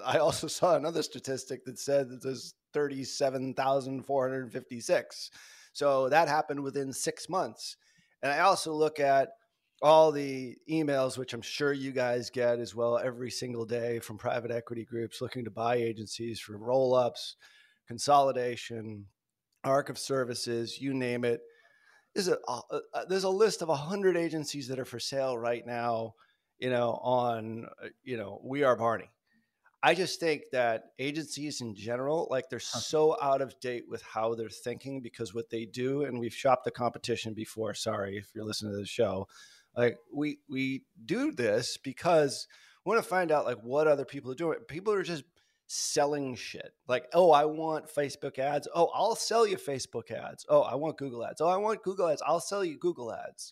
I 0.05 0.17
also 0.17 0.47
saw 0.47 0.75
another 0.75 1.03
statistic 1.03 1.63
that 1.65 1.79
said 1.79 2.09
that 2.09 2.23
there's 2.23 2.55
37,456. 2.73 5.31
So 5.73 6.09
that 6.09 6.27
happened 6.27 6.61
within 6.61 6.93
six 6.93 7.29
months. 7.29 7.77
And 8.21 8.31
I 8.31 8.39
also 8.39 8.73
look 8.73 8.99
at 8.99 9.29
all 9.81 10.11
the 10.11 10.55
emails, 10.69 11.17
which 11.17 11.33
I'm 11.33 11.41
sure 11.41 11.73
you 11.73 11.91
guys 11.91 12.29
get 12.29 12.59
as 12.59 12.75
well 12.75 12.97
every 12.97 13.31
single 13.31 13.65
day 13.65 13.99
from 13.99 14.17
private 14.17 14.51
equity 14.51 14.85
groups 14.85 15.21
looking 15.21 15.43
to 15.43 15.51
buy 15.51 15.75
agencies 15.75 16.39
for 16.39 16.57
roll 16.57 16.95
ups, 16.95 17.35
consolidation, 17.87 19.05
arc 19.63 19.89
of 19.89 19.97
services, 19.97 20.79
you 20.79 20.93
name 20.93 21.25
it. 21.25 21.41
There's 22.15 22.29
a, 22.29 22.37
a- 22.47 23.05
there's 23.09 23.23
a 23.25 23.29
list 23.29 23.61
of 23.61 23.67
100 23.69 24.15
agencies 24.15 24.67
that 24.67 24.79
are 24.79 24.85
for 24.85 24.99
sale 24.99 25.37
right 25.37 25.65
now, 25.65 26.13
you 26.59 26.69
know, 26.69 26.99
on, 27.03 27.65
uh, 27.83 27.87
you 28.03 28.17
know, 28.17 28.39
We 28.43 28.63
Are 28.63 28.75
Barney. 28.75 29.09
I 29.85 29.95
just 29.95 30.17
think 30.21 30.43
that 30.53 30.91
agencies 30.97 31.59
in 31.59 31.75
general, 31.75 32.29
like 32.31 32.49
they're 32.49 32.59
so 32.59 33.17
out 33.21 33.41
of 33.41 33.59
date 33.59 33.83
with 33.89 34.01
how 34.01 34.33
they're 34.33 34.47
thinking 34.47 35.01
because 35.01 35.33
what 35.33 35.49
they 35.49 35.65
do, 35.65 36.03
and 36.03 36.17
we've 36.17 36.33
shopped 36.33 36.63
the 36.63 36.71
competition 36.71 37.33
before. 37.33 37.73
Sorry 37.73 38.17
if 38.17 38.29
you're 38.33 38.45
listening 38.45 38.71
to 38.71 38.79
the 38.79 38.85
show. 38.85 39.27
Like 39.75 39.97
we 40.13 40.39
we 40.49 40.83
do 41.03 41.33
this 41.33 41.75
because 41.75 42.47
we 42.85 42.91
want 42.91 43.03
to 43.03 43.09
find 43.09 43.29
out 43.29 43.43
like 43.43 43.59
what 43.61 43.87
other 43.87 44.05
people 44.05 44.31
are 44.31 44.35
doing. 44.35 44.59
People 44.69 44.93
are 44.93 45.03
just 45.03 45.25
selling 45.67 46.35
shit. 46.35 46.73
Like, 46.87 47.07
oh, 47.13 47.31
I 47.31 47.43
want 47.43 47.93
Facebook 47.93 48.39
ads. 48.39 48.69
Oh, 48.73 48.89
I'll 48.93 49.15
sell 49.15 49.45
you 49.45 49.57
Facebook 49.57 50.11
ads. 50.11 50.45
Oh, 50.47 50.61
I 50.61 50.75
want 50.75 50.97
Google 50.97 51.25
ads. 51.25 51.41
Oh, 51.41 51.47
I 51.47 51.57
want 51.57 51.83
Google 51.83 52.07
ads. 52.07 52.23
I'll 52.25 52.39
sell 52.39 52.63
you 52.63 52.77
Google 52.77 53.13
ads. 53.13 53.51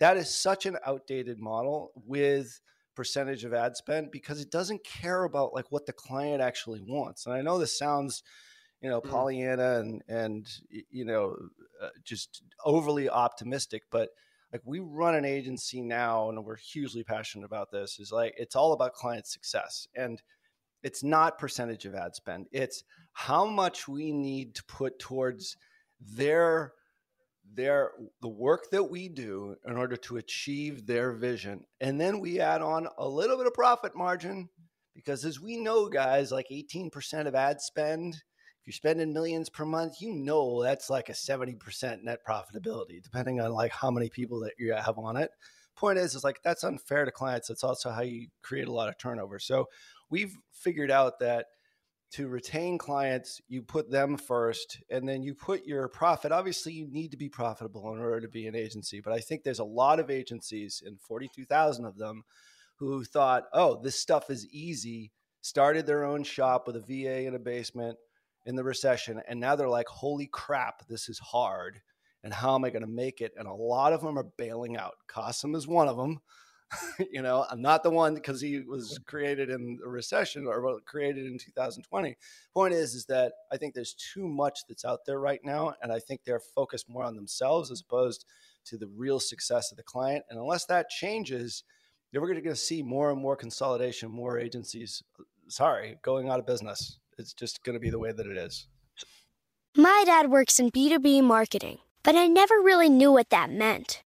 That 0.00 0.18
is 0.18 0.34
such 0.34 0.66
an 0.66 0.76
outdated 0.84 1.38
model 1.38 1.92
with 1.94 2.60
percentage 2.94 3.44
of 3.44 3.54
ad 3.54 3.76
spend 3.76 4.10
because 4.10 4.40
it 4.40 4.50
doesn't 4.50 4.84
care 4.84 5.24
about 5.24 5.54
like 5.54 5.70
what 5.70 5.86
the 5.86 5.92
client 5.92 6.42
actually 6.42 6.80
wants. 6.80 7.26
And 7.26 7.34
I 7.34 7.42
know 7.42 7.58
this 7.58 7.78
sounds, 7.78 8.22
you 8.80 8.90
know, 8.90 9.00
Mm. 9.00 9.10
Pollyanna 9.10 9.80
and 9.80 10.02
and 10.08 10.48
you 10.90 11.04
know, 11.04 11.36
uh, 11.82 11.90
just 12.04 12.42
overly 12.64 13.08
optimistic, 13.08 13.84
but 13.90 14.10
like 14.52 14.62
we 14.64 14.80
run 14.80 15.14
an 15.14 15.24
agency 15.24 15.80
now 15.80 16.28
and 16.28 16.44
we're 16.44 16.56
hugely 16.56 17.02
passionate 17.02 17.46
about 17.46 17.70
this 17.70 17.98
is 17.98 18.12
like 18.12 18.34
it's 18.36 18.54
all 18.54 18.72
about 18.72 18.92
client 18.92 19.26
success 19.26 19.88
and 19.96 20.22
it's 20.82 21.02
not 21.02 21.38
percentage 21.38 21.86
of 21.86 21.94
ad 21.94 22.14
spend 22.14 22.46
it's 22.52 22.84
how 23.12 23.46
much 23.46 23.88
we 23.88 24.12
need 24.12 24.54
to 24.54 24.64
put 24.64 24.98
towards 24.98 25.56
their 26.00 26.72
their 27.54 27.92
the 28.20 28.28
work 28.28 28.70
that 28.70 28.84
we 28.84 29.08
do 29.08 29.56
in 29.66 29.76
order 29.76 29.96
to 29.96 30.16
achieve 30.16 30.86
their 30.86 31.12
vision. 31.12 31.64
And 31.80 32.00
then 32.00 32.20
we 32.20 32.40
add 32.40 32.62
on 32.62 32.88
a 32.98 33.08
little 33.08 33.36
bit 33.36 33.46
of 33.46 33.54
profit 33.54 33.94
margin 33.94 34.48
because 34.94 35.24
as 35.24 35.40
we 35.40 35.56
know 35.56 35.88
guys 35.88 36.32
like 36.32 36.46
18% 36.50 37.26
of 37.26 37.34
ad 37.34 37.60
spend 37.60 38.14
if 38.14 38.66
you're 38.66 38.72
spending 38.72 39.12
millions 39.12 39.48
per 39.48 39.64
month 39.64 40.00
you 40.00 40.12
know 40.12 40.62
that's 40.62 40.90
like 40.90 41.08
a 41.08 41.12
70% 41.12 42.02
net 42.02 42.18
profitability 42.26 43.02
depending 43.02 43.40
on 43.40 43.52
like 43.52 43.72
how 43.72 43.90
many 43.90 44.08
people 44.08 44.40
that 44.40 44.52
you 44.58 44.72
have 44.72 44.98
on 44.98 45.16
it. 45.16 45.30
Point 45.74 45.98
is 45.98 46.14
is 46.14 46.24
like 46.24 46.40
that's 46.44 46.64
unfair 46.64 47.04
to 47.04 47.10
clients. 47.10 47.48
It's 47.48 47.64
also 47.64 47.90
how 47.90 48.02
you 48.02 48.28
create 48.42 48.68
a 48.68 48.72
lot 48.72 48.88
of 48.88 48.98
turnover. 48.98 49.38
So 49.38 49.68
we've 50.10 50.36
figured 50.52 50.90
out 50.90 51.18
that 51.20 51.46
to 52.12 52.28
retain 52.28 52.76
clients, 52.76 53.40
you 53.48 53.62
put 53.62 53.90
them 53.90 54.16
first 54.16 54.82
and 54.90 55.08
then 55.08 55.22
you 55.22 55.34
put 55.34 55.64
your 55.64 55.88
profit. 55.88 56.30
Obviously, 56.30 56.72
you 56.72 56.86
need 56.86 57.10
to 57.10 57.16
be 57.16 57.28
profitable 57.28 57.94
in 57.94 58.00
order 58.00 58.20
to 58.20 58.28
be 58.28 58.46
an 58.46 58.54
agency, 58.54 59.00
but 59.00 59.12
I 59.12 59.18
think 59.18 59.42
there's 59.42 59.58
a 59.58 59.64
lot 59.64 59.98
of 59.98 60.10
agencies, 60.10 60.82
and 60.84 61.00
42,000 61.00 61.84
of 61.86 61.96
them, 61.96 62.24
who 62.76 63.04
thought, 63.04 63.44
oh, 63.52 63.80
this 63.82 63.98
stuff 63.98 64.28
is 64.28 64.46
easy, 64.48 65.12
started 65.40 65.86
their 65.86 66.04
own 66.04 66.22
shop 66.24 66.66
with 66.66 66.76
a 66.76 66.80
VA 66.80 67.26
in 67.26 67.34
a 67.34 67.38
basement 67.38 67.96
in 68.44 68.56
the 68.56 68.64
recession, 68.64 69.22
and 69.28 69.40
now 69.40 69.56
they're 69.56 69.68
like, 69.68 69.88
holy 69.88 70.26
crap, 70.26 70.86
this 70.88 71.08
is 71.08 71.18
hard. 71.18 71.80
And 72.24 72.32
how 72.32 72.54
am 72.54 72.64
I 72.64 72.70
going 72.70 72.84
to 72.84 72.88
make 72.88 73.20
it? 73.20 73.32
And 73.36 73.48
a 73.48 73.52
lot 73.52 73.92
of 73.92 74.00
them 74.00 74.16
are 74.16 74.26
bailing 74.36 74.76
out. 74.76 74.94
Kasim 75.08 75.56
is 75.56 75.66
one 75.66 75.88
of 75.88 75.96
them 75.96 76.20
you 77.12 77.22
know, 77.22 77.46
I'm 77.50 77.60
not 77.60 77.82
the 77.82 77.90
one 77.90 78.14
because 78.14 78.40
he 78.40 78.60
was 78.60 78.98
created 79.06 79.50
in 79.50 79.78
the 79.82 79.88
recession 79.88 80.46
or 80.46 80.80
created 80.84 81.26
in 81.26 81.38
2020. 81.38 82.16
Point 82.54 82.74
is, 82.74 82.94
is 82.94 83.04
that 83.06 83.32
I 83.50 83.56
think 83.56 83.74
there's 83.74 83.94
too 83.94 84.26
much 84.26 84.60
that's 84.68 84.84
out 84.84 85.00
there 85.06 85.18
right 85.18 85.40
now, 85.44 85.74
and 85.82 85.92
I 85.92 85.98
think 85.98 86.22
they're 86.24 86.40
focused 86.40 86.88
more 86.88 87.04
on 87.04 87.16
themselves 87.16 87.70
as 87.70 87.80
opposed 87.80 88.24
to 88.66 88.76
the 88.76 88.88
real 88.88 89.20
success 89.20 89.70
of 89.70 89.76
the 89.76 89.82
client. 89.82 90.24
And 90.30 90.38
unless 90.38 90.66
that 90.66 90.88
changes, 90.88 91.64
we're 92.12 92.32
going 92.32 92.42
to 92.42 92.56
see 92.56 92.82
more 92.82 93.10
and 93.10 93.20
more 93.20 93.36
consolidation, 93.36 94.10
more 94.10 94.38
agencies. 94.38 95.02
Uh, 95.18 95.24
sorry, 95.48 95.98
going 96.02 96.28
out 96.28 96.38
of 96.38 96.46
business. 96.46 96.98
It's 97.18 97.32
just 97.32 97.62
going 97.64 97.74
to 97.74 97.80
be 97.80 97.90
the 97.90 97.98
way 97.98 98.12
that 98.12 98.26
it 98.26 98.36
is. 98.36 98.66
My 99.76 100.02
dad 100.04 100.30
works 100.30 100.60
in 100.60 100.70
B2B 100.70 101.22
marketing, 101.22 101.78
but 102.02 102.14
I 102.14 102.26
never 102.26 102.56
really 102.56 102.88
knew 102.88 103.12
what 103.12 103.30
that 103.30 103.50
meant. 103.50 104.02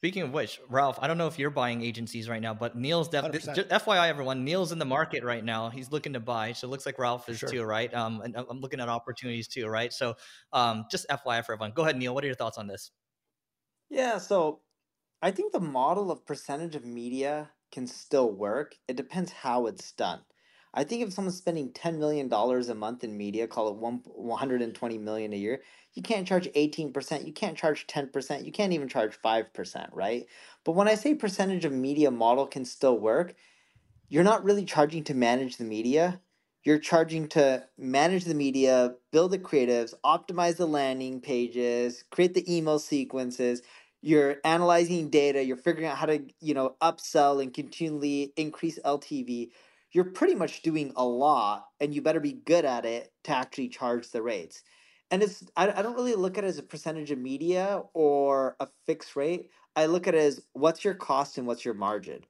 Speaking 0.00 0.22
of 0.22 0.32
which, 0.32 0.58
Ralph, 0.70 0.98
I 1.02 1.06
don't 1.06 1.18
know 1.18 1.26
if 1.26 1.38
you're 1.38 1.50
buying 1.50 1.82
agencies 1.84 2.26
right 2.26 2.40
now, 2.40 2.54
but 2.54 2.74
Neil's 2.74 3.06
definitely. 3.06 3.40
FYI, 3.40 4.08
everyone, 4.08 4.46
Neil's 4.46 4.72
in 4.72 4.78
the 4.78 4.86
market 4.86 5.22
right 5.22 5.44
now. 5.44 5.68
He's 5.68 5.92
looking 5.92 6.14
to 6.14 6.20
buy, 6.20 6.54
so 6.54 6.66
it 6.66 6.70
looks 6.70 6.86
like 6.86 6.98
Ralph 6.98 7.28
is 7.28 7.36
sure. 7.36 7.50
too, 7.50 7.64
right? 7.64 7.92
Um, 7.92 8.22
and 8.22 8.34
I'm 8.34 8.62
looking 8.62 8.80
at 8.80 8.88
opportunities 8.88 9.46
too, 9.46 9.66
right? 9.66 9.92
So, 9.92 10.14
um, 10.54 10.86
just 10.90 11.06
FYI 11.10 11.44
for 11.44 11.52
everyone. 11.52 11.72
Go 11.72 11.82
ahead, 11.82 11.98
Neil. 11.98 12.14
What 12.14 12.24
are 12.24 12.28
your 12.28 12.34
thoughts 12.34 12.56
on 12.56 12.66
this? 12.66 12.92
Yeah, 13.90 14.16
so 14.16 14.62
I 15.20 15.32
think 15.32 15.52
the 15.52 15.60
model 15.60 16.10
of 16.10 16.24
percentage 16.24 16.76
of 16.76 16.86
media 16.86 17.50
can 17.70 17.86
still 17.86 18.32
work. 18.32 18.76
It 18.88 18.96
depends 18.96 19.32
how 19.32 19.66
it's 19.66 19.92
done. 19.92 20.20
I 20.72 20.84
think 20.84 21.02
if 21.02 21.12
someone's 21.12 21.36
spending 21.36 21.70
$10 21.70 21.98
million 21.98 22.32
a 22.32 22.74
month 22.74 23.02
in 23.02 23.16
media, 23.16 23.48
call 23.48 23.68
it 23.68 23.76
one, 23.76 24.02
120 24.04 24.98
million 24.98 25.32
a 25.32 25.36
year, 25.36 25.62
you 25.94 26.02
can't 26.02 26.26
charge 26.26 26.48
18%, 26.54 27.26
you 27.26 27.32
can't 27.32 27.56
charge 27.56 27.86
10%, 27.88 28.44
you 28.44 28.52
can't 28.52 28.72
even 28.72 28.88
charge 28.88 29.18
5%, 29.20 29.88
right? 29.92 30.26
But 30.64 30.72
when 30.72 30.86
I 30.86 30.94
say 30.94 31.14
percentage 31.14 31.64
of 31.64 31.72
media 31.72 32.10
model 32.10 32.46
can 32.46 32.64
still 32.64 32.98
work, 32.98 33.34
you're 34.08 34.24
not 34.24 34.44
really 34.44 34.64
charging 34.64 35.02
to 35.04 35.14
manage 35.14 35.56
the 35.56 35.64
media. 35.64 36.20
You're 36.62 36.78
charging 36.78 37.26
to 37.28 37.64
manage 37.78 38.24
the 38.24 38.34
media, 38.34 38.94
build 39.12 39.30
the 39.32 39.38
creatives, 39.38 39.94
optimize 40.04 40.56
the 40.56 40.66
landing 40.66 41.20
pages, 41.20 42.04
create 42.10 42.34
the 42.34 42.54
email 42.54 42.78
sequences. 42.78 43.62
You're 44.02 44.36
analyzing 44.44 45.10
data, 45.10 45.42
you're 45.42 45.56
figuring 45.56 45.88
out 45.88 45.96
how 45.96 46.06
to, 46.06 46.22
you 46.40 46.54
know, 46.54 46.76
upsell 46.82 47.42
and 47.42 47.52
continually 47.52 48.32
increase 48.36 48.78
LTV 48.84 49.50
you're 49.92 50.04
pretty 50.04 50.34
much 50.34 50.62
doing 50.62 50.92
a 50.96 51.04
lot 51.04 51.66
and 51.80 51.94
you 51.94 52.02
better 52.02 52.20
be 52.20 52.32
good 52.32 52.64
at 52.64 52.84
it 52.84 53.12
to 53.24 53.32
actually 53.32 53.68
charge 53.68 54.10
the 54.10 54.22
rates. 54.22 54.62
And 55.10 55.22
it's 55.22 55.44
I, 55.56 55.70
I 55.70 55.82
don't 55.82 55.96
really 55.96 56.14
look 56.14 56.38
at 56.38 56.44
it 56.44 56.48
as 56.48 56.58
a 56.58 56.62
percentage 56.62 57.10
of 57.10 57.18
media 57.18 57.82
or 57.94 58.56
a 58.60 58.68
fixed 58.86 59.16
rate. 59.16 59.50
I 59.74 59.86
look 59.86 60.06
at 60.06 60.14
it 60.14 60.22
as 60.22 60.40
what's 60.52 60.84
your 60.84 60.94
cost 60.94 61.38
and 61.38 61.46
what's 61.46 61.64
your 61.64 61.74
margin. 61.74 62.20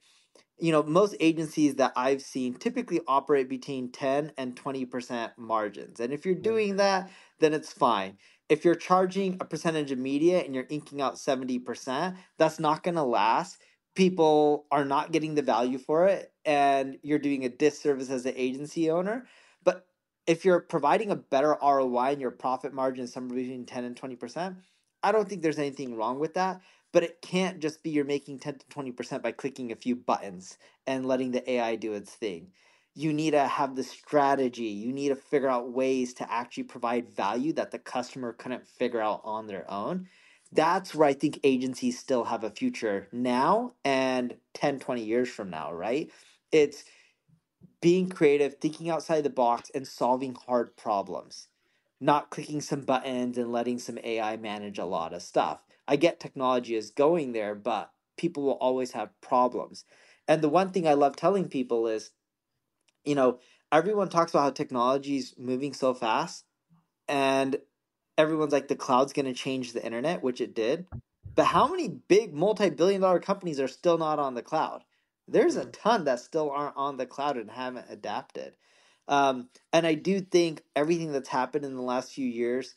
You 0.58 0.72
know 0.72 0.82
most 0.82 1.16
agencies 1.20 1.76
that 1.76 1.92
i've 1.96 2.20
seen 2.20 2.52
typically 2.54 3.00
operate 3.08 3.48
between 3.48 3.90
10 3.92 4.32
and 4.36 4.54
20% 4.54 5.30
margins. 5.38 6.00
And 6.00 6.12
if 6.12 6.24
you're 6.24 6.34
mm-hmm. 6.34 6.42
doing 6.42 6.76
that 6.76 7.10
then 7.38 7.54
it's 7.54 7.72
fine. 7.72 8.18
If 8.48 8.64
you're 8.64 8.74
charging 8.74 9.36
a 9.40 9.44
percentage 9.44 9.90
of 9.90 9.98
media 9.98 10.40
and 10.40 10.54
you're 10.54 10.66
inking 10.68 11.00
out 11.00 11.14
70% 11.14 12.16
that's 12.36 12.60
not 12.60 12.82
going 12.82 12.96
to 12.96 13.02
last 13.02 13.58
people 13.94 14.66
are 14.70 14.84
not 14.84 15.12
getting 15.12 15.34
the 15.34 15.42
value 15.42 15.78
for 15.78 16.06
it 16.06 16.32
and 16.44 16.98
you're 17.02 17.18
doing 17.18 17.44
a 17.44 17.48
disservice 17.48 18.10
as 18.10 18.26
an 18.26 18.34
agency 18.36 18.90
owner. 18.90 19.26
But 19.64 19.86
if 20.26 20.44
you're 20.44 20.60
providing 20.60 21.10
a 21.10 21.16
better 21.16 21.56
ROI 21.62 22.12
and 22.12 22.20
your 22.20 22.30
profit 22.30 22.72
margin 22.72 23.04
is 23.04 23.12
somewhere 23.12 23.36
between 23.36 23.66
10 23.66 23.84
and 23.84 23.96
20%, 23.96 24.56
I 25.02 25.12
don't 25.12 25.28
think 25.28 25.42
there's 25.42 25.58
anything 25.58 25.96
wrong 25.96 26.18
with 26.18 26.34
that. 26.34 26.60
But 26.92 27.04
it 27.04 27.22
can't 27.22 27.60
just 27.60 27.82
be 27.82 27.90
you're 27.90 28.04
making 28.04 28.40
10 28.40 28.58
to 28.58 28.66
20% 28.66 29.22
by 29.22 29.32
clicking 29.32 29.70
a 29.70 29.76
few 29.76 29.94
buttons 29.94 30.58
and 30.86 31.06
letting 31.06 31.30
the 31.30 31.48
AI 31.48 31.76
do 31.76 31.92
its 31.92 32.12
thing. 32.12 32.48
You 32.94 33.12
need 33.12 33.30
to 33.30 33.46
have 33.46 33.76
the 33.76 33.84
strategy. 33.84 34.64
You 34.64 34.92
need 34.92 35.10
to 35.10 35.16
figure 35.16 35.48
out 35.48 35.72
ways 35.72 36.12
to 36.14 36.30
actually 36.30 36.64
provide 36.64 37.14
value 37.14 37.52
that 37.52 37.70
the 37.70 37.78
customer 37.78 38.32
couldn't 38.32 38.66
figure 38.66 39.00
out 39.00 39.20
on 39.24 39.46
their 39.46 39.70
own 39.70 40.08
that's 40.52 40.94
where 40.94 41.08
I 41.08 41.12
think 41.12 41.40
agencies 41.44 41.98
still 41.98 42.24
have 42.24 42.44
a 42.44 42.50
future 42.50 43.08
now 43.12 43.74
and 43.84 44.36
10, 44.54 44.80
20 44.80 45.02
years 45.04 45.28
from 45.28 45.50
now, 45.50 45.72
right? 45.72 46.10
It's 46.52 46.84
being 47.80 48.08
creative, 48.08 48.56
thinking 48.56 48.90
outside 48.90 49.22
the 49.22 49.30
box, 49.30 49.70
and 49.74 49.86
solving 49.86 50.34
hard 50.34 50.76
problems, 50.76 51.48
not 52.00 52.30
clicking 52.30 52.60
some 52.60 52.82
buttons 52.82 53.38
and 53.38 53.52
letting 53.52 53.78
some 53.78 53.98
AI 54.04 54.36
manage 54.36 54.78
a 54.78 54.84
lot 54.84 55.14
of 55.14 55.22
stuff. 55.22 55.64
I 55.88 55.96
get 55.96 56.20
technology 56.20 56.74
is 56.76 56.90
going 56.90 57.32
there, 57.32 57.54
but 57.54 57.92
people 58.18 58.42
will 58.44 58.52
always 58.54 58.92
have 58.92 59.18
problems. 59.20 59.84
And 60.28 60.42
the 60.42 60.48
one 60.48 60.70
thing 60.70 60.86
I 60.88 60.94
love 60.94 61.16
telling 61.16 61.48
people 61.48 61.86
is, 61.88 62.10
you 63.04 63.14
know, 63.14 63.38
everyone 63.72 64.08
talks 64.08 64.32
about 64.32 64.42
how 64.42 64.50
technology 64.50 65.16
is 65.16 65.34
moving 65.38 65.72
so 65.72 65.94
fast, 65.94 66.44
and 67.08 67.58
everyone's 68.20 68.52
like, 68.52 68.68
the 68.68 68.76
cloud's 68.76 69.12
going 69.12 69.26
to 69.26 69.34
change 69.34 69.72
the 69.72 69.84
internet, 69.84 70.22
which 70.22 70.40
it 70.40 70.54
did. 70.54 70.86
But 71.34 71.46
how 71.46 71.68
many 71.68 71.88
big 71.88 72.34
multi 72.34 72.70
billion 72.70 73.00
dollar 73.00 73.20
companies 73.20 73.60
are 73.60 73.68
still 73.68 73.98
not 73.98 74.18
on 74.18 74.34
the 74.34 74.42
cloud? 74.42 74.82
there's 75.30 75.56
a 75.56 75.66
ton 75.66 76.04
that 76.04 76.20
still 76.20 76.50
aren't 76.50 76.76
on 76.76 76.96
the 76.96 77.06
cloud 77.06 77.36
and 77.36 77.50
haven't 77.50 77.86
adapted. 77.88 78.54
Um, 79.08 79.48
and 79.72 79.86
I 79.86 79.94
do 79.94 80.20
think 80.20 80.62
everything 80.76 81.12
that's 81.12 81.28
happened 81.28 81.64
in 81.64 81.74
the 81.74 81.82
last 81.82 82.12
few 82.12 82.26
years, 82.26 82.74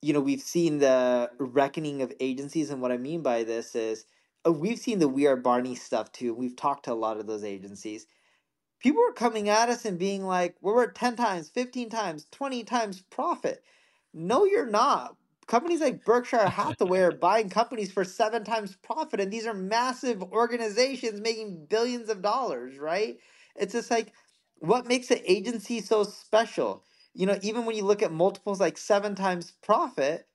you 0.00 0.12
know, 0.12 0.20
we've 0.20 0.40
seen 0.40 0.78
the 0.78 1.30
reckoning 1.38 2.02
of 2.02 2.12
agencies. 2.20 2.70
And 2.70 2.80
what 2.80 2.92
I 2.92 2.96
mean 2.96 3.22
by 3.22 3.44
this 3.44 3.74
is 3.74 4.04
uh, 4.46 4.52
we've 4.52 4.78
seen 4.78 4.98
the 4.98 5.08
We 5.08 5.26
Are 5.26 5.36
Barney 5.36 5.74
stuff 5.74 6.12
too. 6.12 6.34
We've 6.34 6.56
talked 6.56 6.84
to 6.84 6.92
a 6.92 6.94
lot 6.94 7.18
of 7.18 7.26
those 7.26 7.44
agencies. 7.44 8.06
People 8.80 9.02
are 9.08 9.12
coming 9.12 9.48
at 9.48 9.68
us 9.68 9.84
and 9.84 9.98
being 9.98 10.24
like, 10.24 10.56
we're 10.60 10.84
at 10.84 10.94
10 10.94 11.16
times, 11.16 11.48
15 11.50 11.90
times, 11.90 12.26
20 12.30 12.62
times 12.64 13.02
profit. 13.10 13.64
No, 14.14 14.44
you're 14.44 14.66
not 14.70 15.16
companies 15.46 15.80
like 15.80 16.04
Berkshire 16.04 16.48
Hathaway 16.48 17.00
are 17.00 17.12
buying 17.12 17.48
companies 17.50 17.90
for 17.92 18.04
seven 18.04 18.44
times 18.44 18.76
profit, 18.76 19.20
and 19.20 19.32
these 19.32 19.46
are 19.46 19.54
massive 19.54 20.22
organizations 20.22 21.20
making 21.20 21.66
billions 21.70 22.08
of 22.10 22.22
dollars, 22.22 22.78
right? 22.78 23.18
It's 23.56 23.72
just 23.72 23.90
like 23.90 24.12
what 24.60 24.86
makes 24.86 25.10
an 25.10 25.20
agency 25.26 25.80
so 25.80 26.04
special? 26.04 26.84
You 27.14 27.26
know, 27.26 27.38
even 27.42 27.64
when 27.64 27.76
you 27.76 27.84
look 27.84 28.02
at 28.02 28.12
multiples 28.12 28.60
like 28.60 28.78
seven 28.78 29.14
times 29.14 29.52
profit, 29.62 30.26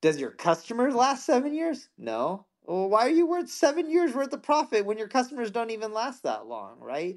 does 0.00 0.20
your 0.20 0.30
customer 0.30 0.92
last 0.92 1.26
seven 1.26 1.54
years? 1.54 1.88
No. 1.98 2.46
Well, 2.64 2.88
why 2.88 3.06
are 3.06 3.10
you 3.10 3.26
worth 3.26 3.50
seven 3.50 3.90
years 3.90 4.14
worth 4.14 4.32
of 4.32 4.42
profit 4.42 4.86
when 4.86 4.98
your 4.98 5.08
customers 5.08 5.50
don't 5.50 5.70
even 5.70 5.92
last 5.92 6.22
that 6.24 6.46
long, 6.46 6.78
right? 6.80 7.16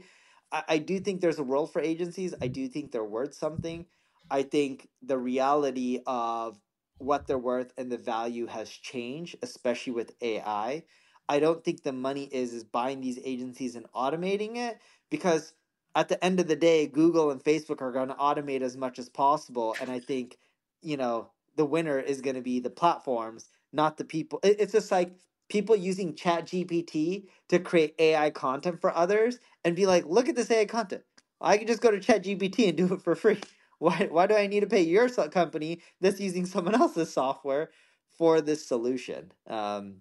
I, 0.52 0.64
I 0.70 0.78
do 0.80 1.00
think 1.00 1.22
there's 1.22 1.40
a 1.40 1.44
world 1.44 1.72
for 1.74 1.82
agencies. 1.82 2.34
I 2.42 2.48
do 2.48 2.68
think 2.68 2.92
they're 2.92 3.04
worth 3.04 3.34
something. 3.36 3.86
I 4.30 4.44
think 4.44 4.90
the 5.02 5.18
reality 5.18 6.00
of 6.06 6.60
what 7.00 7.28
they're 7.28 7.38
worth 7.38 7.74
and 7.78 7.92
the 7.92 7.98
value 7.98 8.48
has 8.48 8.70
changed, 8.70 9.36
especially 9.42 9.94
with 9.94 10.14
AI. 10.22 10.84
I 11.30 11.40
don't 11.40 11.64
think 11.64 11.84
the 11.84 11.94
money 11.94 12.26
is 12.26 12.54
is 12.54 12.64
buying 12.64 13.02
these 13.02 13.20
agencies 13.24 13.76
and 13.76 13.86
automating 13.94 14.58
it 14.58 14.80
because 15.10 15.54
at 15.96 16.10
the 16.10 16.24
end 16.24 16.40
of 16.40 16.48
the 16.48 16.56
day, 16.56 16.88
Google 16.88 17.32
and 17.32 17.44
Facebook 17.44 17.82
are 17.82 17.92
going 17.92 18.10
to 18.10 18.16
automate 18.16 18.62
as 18.62 18.78
much 18.78 19.00
as 19.00 19.10
possible, 19.10 19.76
and 19.82 19.92
I 19.92 20.00
think 20.00 20.38
you 20.82 20.98
know 20.98 21.32
the 21.56 21.66
winner 21.66 22.00
is 22.00 22.22
going 22.22 22.36
to 22.36 22.42
be 22.42 22.60
the 22.60 22.70
platforms, 22.70 23.50
not 23.74 23.98
the 23.98 24.06
people. 24.06 24.40
It's 24.44 24.72
just 24.74 24.92
like 24.92 25.16
people 25.50 25.76
using 25.76 26.16
Chat 26.16 26.46
GPT 26.48 27.26
to 27.50 27.60
create 27.60 27.96
AI 28.00 28.30
content 28.30 28.80
for 28.82 28.96
others 28.96 29.40
and 29.64 29.76
be 29.76 29.86
like, 29.86 30.06
look 30.06 30.30
at 30.30 30.36
this 30.36 30.52
AI 30.52 30.66
content. 30.66 31.04
I 31.42 31.58
can 31.58 31.68
just 31.68 31.82
go 31.82 31.92
to 31.92 32.00
Chat 32.00 32.24
GPT 32.24 32.70
and 32.70 32.78
do 32.78 32.94
it 32.94 33.02
for 33.02 33.16
free. 33.16 33.40
Why 33.80 34.08
why 34.10 34.28
do 34.28 34.36
I 34.36 34.48
need 34.48 34.62
to 34.62 34.68
pay 34.68 34.82
your 34.82 35.08
company 35.10 35.82
that's 36.02 36.20
using 36.20 36.46
someone 36.46 36.76
else's 36.76 37.12
software 37.14 37.70
for 38.18 38.42
this 38.42 38.66
solution? 38.66 39.32
Um, 39.48 39.98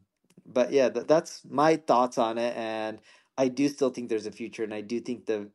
but 0.47 0.73
yeah, 0.73 0.89
th- 0.89 1.07
that's 1.07 1.43
my 1.49 1.77
thoughts 1.77 2.19
on 2.19 2.39
it, 2.39 2.57
and 2.57 3.01
I 3.37 3.49
do 3.49 3.69
still 3.69 3.91
think 3.91 4.09
there's 4.09 4.27
a 4.27 4.33
future, 4.33 4.65
and 4.65 4.73
I 4.75 4.81
do 4.81 5.01
think 5.01 5.27
the 5.27 5.51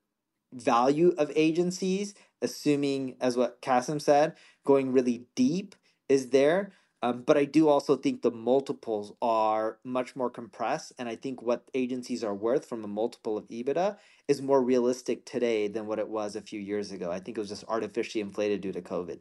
value 0.54 1.14
of 1.18 1.32
agencies, 1.36 2.14
assuming 2.42 3.16
as 3.22 3.38
what 3.38 3.62
Kasim 3.62 4.00
said, 4.00 4.36
going 4.66 4.92
really 4.92 5.26
deep 5.36 5.76
is 6.10 6.30
there. 6.32 6.74
Um, 7.04 7.24
but 7.24 7.36
I 7.36 7.46
do 7.46 7.68
also 7.68 7.96
think 7.96 8.22
the 8.22 8.32
multiples 8.32 9.14
are 9.22 9.80
much 9.84 10.16
more 10.16 10.30
compressed, 10.30 10.94
and 11.00 11.10
I 11.10 11.16
think 11.16 11.42
what 11.42 11.64
agencies 11.74 12.24
are 12.24 12.36
worth 12.36 12.66
from 12.66 12.84
a 12.84 12.88
multiple 12.88 13.38
of 13.38 13.48
EBITDA 13.48 13.98
is 14.28 14.42
more 14.42 14.64
realistic 14.64 15.26
today 15.26 15.68
than 15.68 15.88
what 15.88 15.98
it 15.98 16.08
was 16.08 16.36
a 16.36 16.42
few 16.42 16.60
years 16.60 16.92
ago. 16.92 17.12
I 17.12 17.20
think 17.20 17.38
it 17.38 17.42
was 17.42 17.50
just 17.50 17.64
artificially 17.68 18.22
inflated 18.22 18.62
due 18.62 18.72
to 18.74 18.82
COVID. 18.82 19.20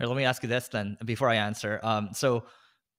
Right, 0.00 0.06
let 0.08 0.16
me 0.16 0.24
ask 0.24 0.42
you 0.42 0.48
this 0.48 0.68
then 0.68 0.96
before 1.04 1.28
I 1.28 1.36
answer. 1.36 1.78
Um, 1.84 2.08
so 2.12 2.44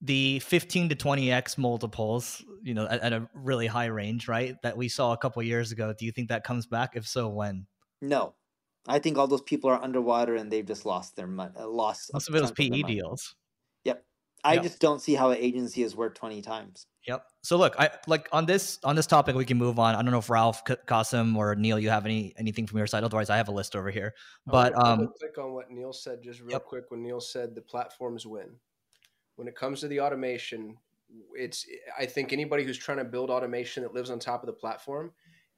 the 0.02 0.40
15 0.40 0.90
to 0.90 0.96
20x 0.96 1.58
multiples, 1.58 2.44
you 2.64 2.74
know, 2.74 2.88
at, 2.88 3.02
at, 3.02 3.14
a 3.14 3.28
really 3.34 3.68
high 3.68 3.86
range, 3.86 4.28
right? 4.28 4.56
That 4.64 4.78
we 4.78 4.88
saw 4.88 5.12
a 5.12 5.18
couple 5.18 5.44
years 5.44 5.72
ago. 5.72 5.94
Do 5.98 6.06
you 6.06 6.12
think 6.12 6.30
that 6.30 6.44
comes 6.44 6.68
back? 6.68 6.96
If 6.96 7.08
so, 7.08 7.28
when? 7.28 7.68
No, 8.02 8.34
I 8.88 9.00
think 9.00 9.18
all 9.18 9.28
those 9.28 9.42
people 9.42 9.70
are 9.70 9.82
underwater 9.82 10.36
and 10.36 10.52
they've 10.52 10.66
just 10.66 10.86
lost 10.86 11.16
their 11.16 11.28
money. 11.28 11.54
Uh, 11.60 11.68
lost. 11.68 12.12
Most 12.14 12.30
of 12.30 12.40
was 12.40 12.52
PE 12.52 12.82
deals. 12.84 13.36
Yep. 14.44 14.52
I 14.52 14.56
Yep. 14.56 14.64
just 14.64 14.80
don't 14.80 15.02
see 15.02 15.14
how 15.14 15.32
an 15.32 15.38
agency 15.38 15.82
has 15.84 15.96
worked 15.96 16.18
20 16.18 16.42
times. 16.42 16.88
Yep. 17.08 17.26
So 17.44 17.58
look, 17.58 17.76
I 17.80 17.90
like 18.08 18.30
on 18.32 18.46
this 18.46 18.78
on 18.84 18.96
this 18.96 19.08
topic 19.08 19.36
we 19.36 19.46
can 19.46 19.58
move 19.58 19.80
on. 19.80 19.96
I 19.96 20.02
don't 20.02 20.12
know 20.12 20.20
if 20.20 20.30
Ralph, 20.30 20.64
K- 20.66 20.76
or 21.36 21.56
Neil, 21.56 21.80
you 21.80 21.90
have 21.90 22.06
any 22.06 22.34
anything 22.38 22.68
from 22.68 22.78
your 22.78 22.88
side. 22.88 23.04
Otherwise, 23.04 23.30
I 23.32 23.38
have 23.38 23.48
a 23.48 23.52
list 23.52 23.76
over 23.76 23.90
here. 23.90 24.14
But 24.46 24.76
um, 24.78 25.08
click 25.20 25.38
on 25.40 25.54
what 25.54 25.72
Neil 25.72 25.94
said 25.94 26.22
just 26.22 26.42
real 26.42 26.52
Yep. 26.52 26.66
quick. 26.66 26.84
When 26.90 27.02
Neil 27.02 27.20
said 27.20 27.56
the 27.56 27.62
platforms 27.62 28.28
win, 28.28 28.56
when 29.36 29.48
it 29.48 29.56
comes 29.56 29.80
to 29.80 29.88
the 29.88 30.00
automation, 30.00 30.78
it's 31.34 31.66
I 31.98 32.06
think 32.06 32.34
anybody 32.34 32.64
who's 32.64 32.78
trying 32.78 33.00
to 33.00 33.04
build 33.04 33.32
automation 33.32 33.82
that 33.82 33.96
lives 33.96 34.12
on 34.12 34.20
top 34.20 34.44
of 34.44 34.48
the 34.48 34.54
platform, 34.54 35.12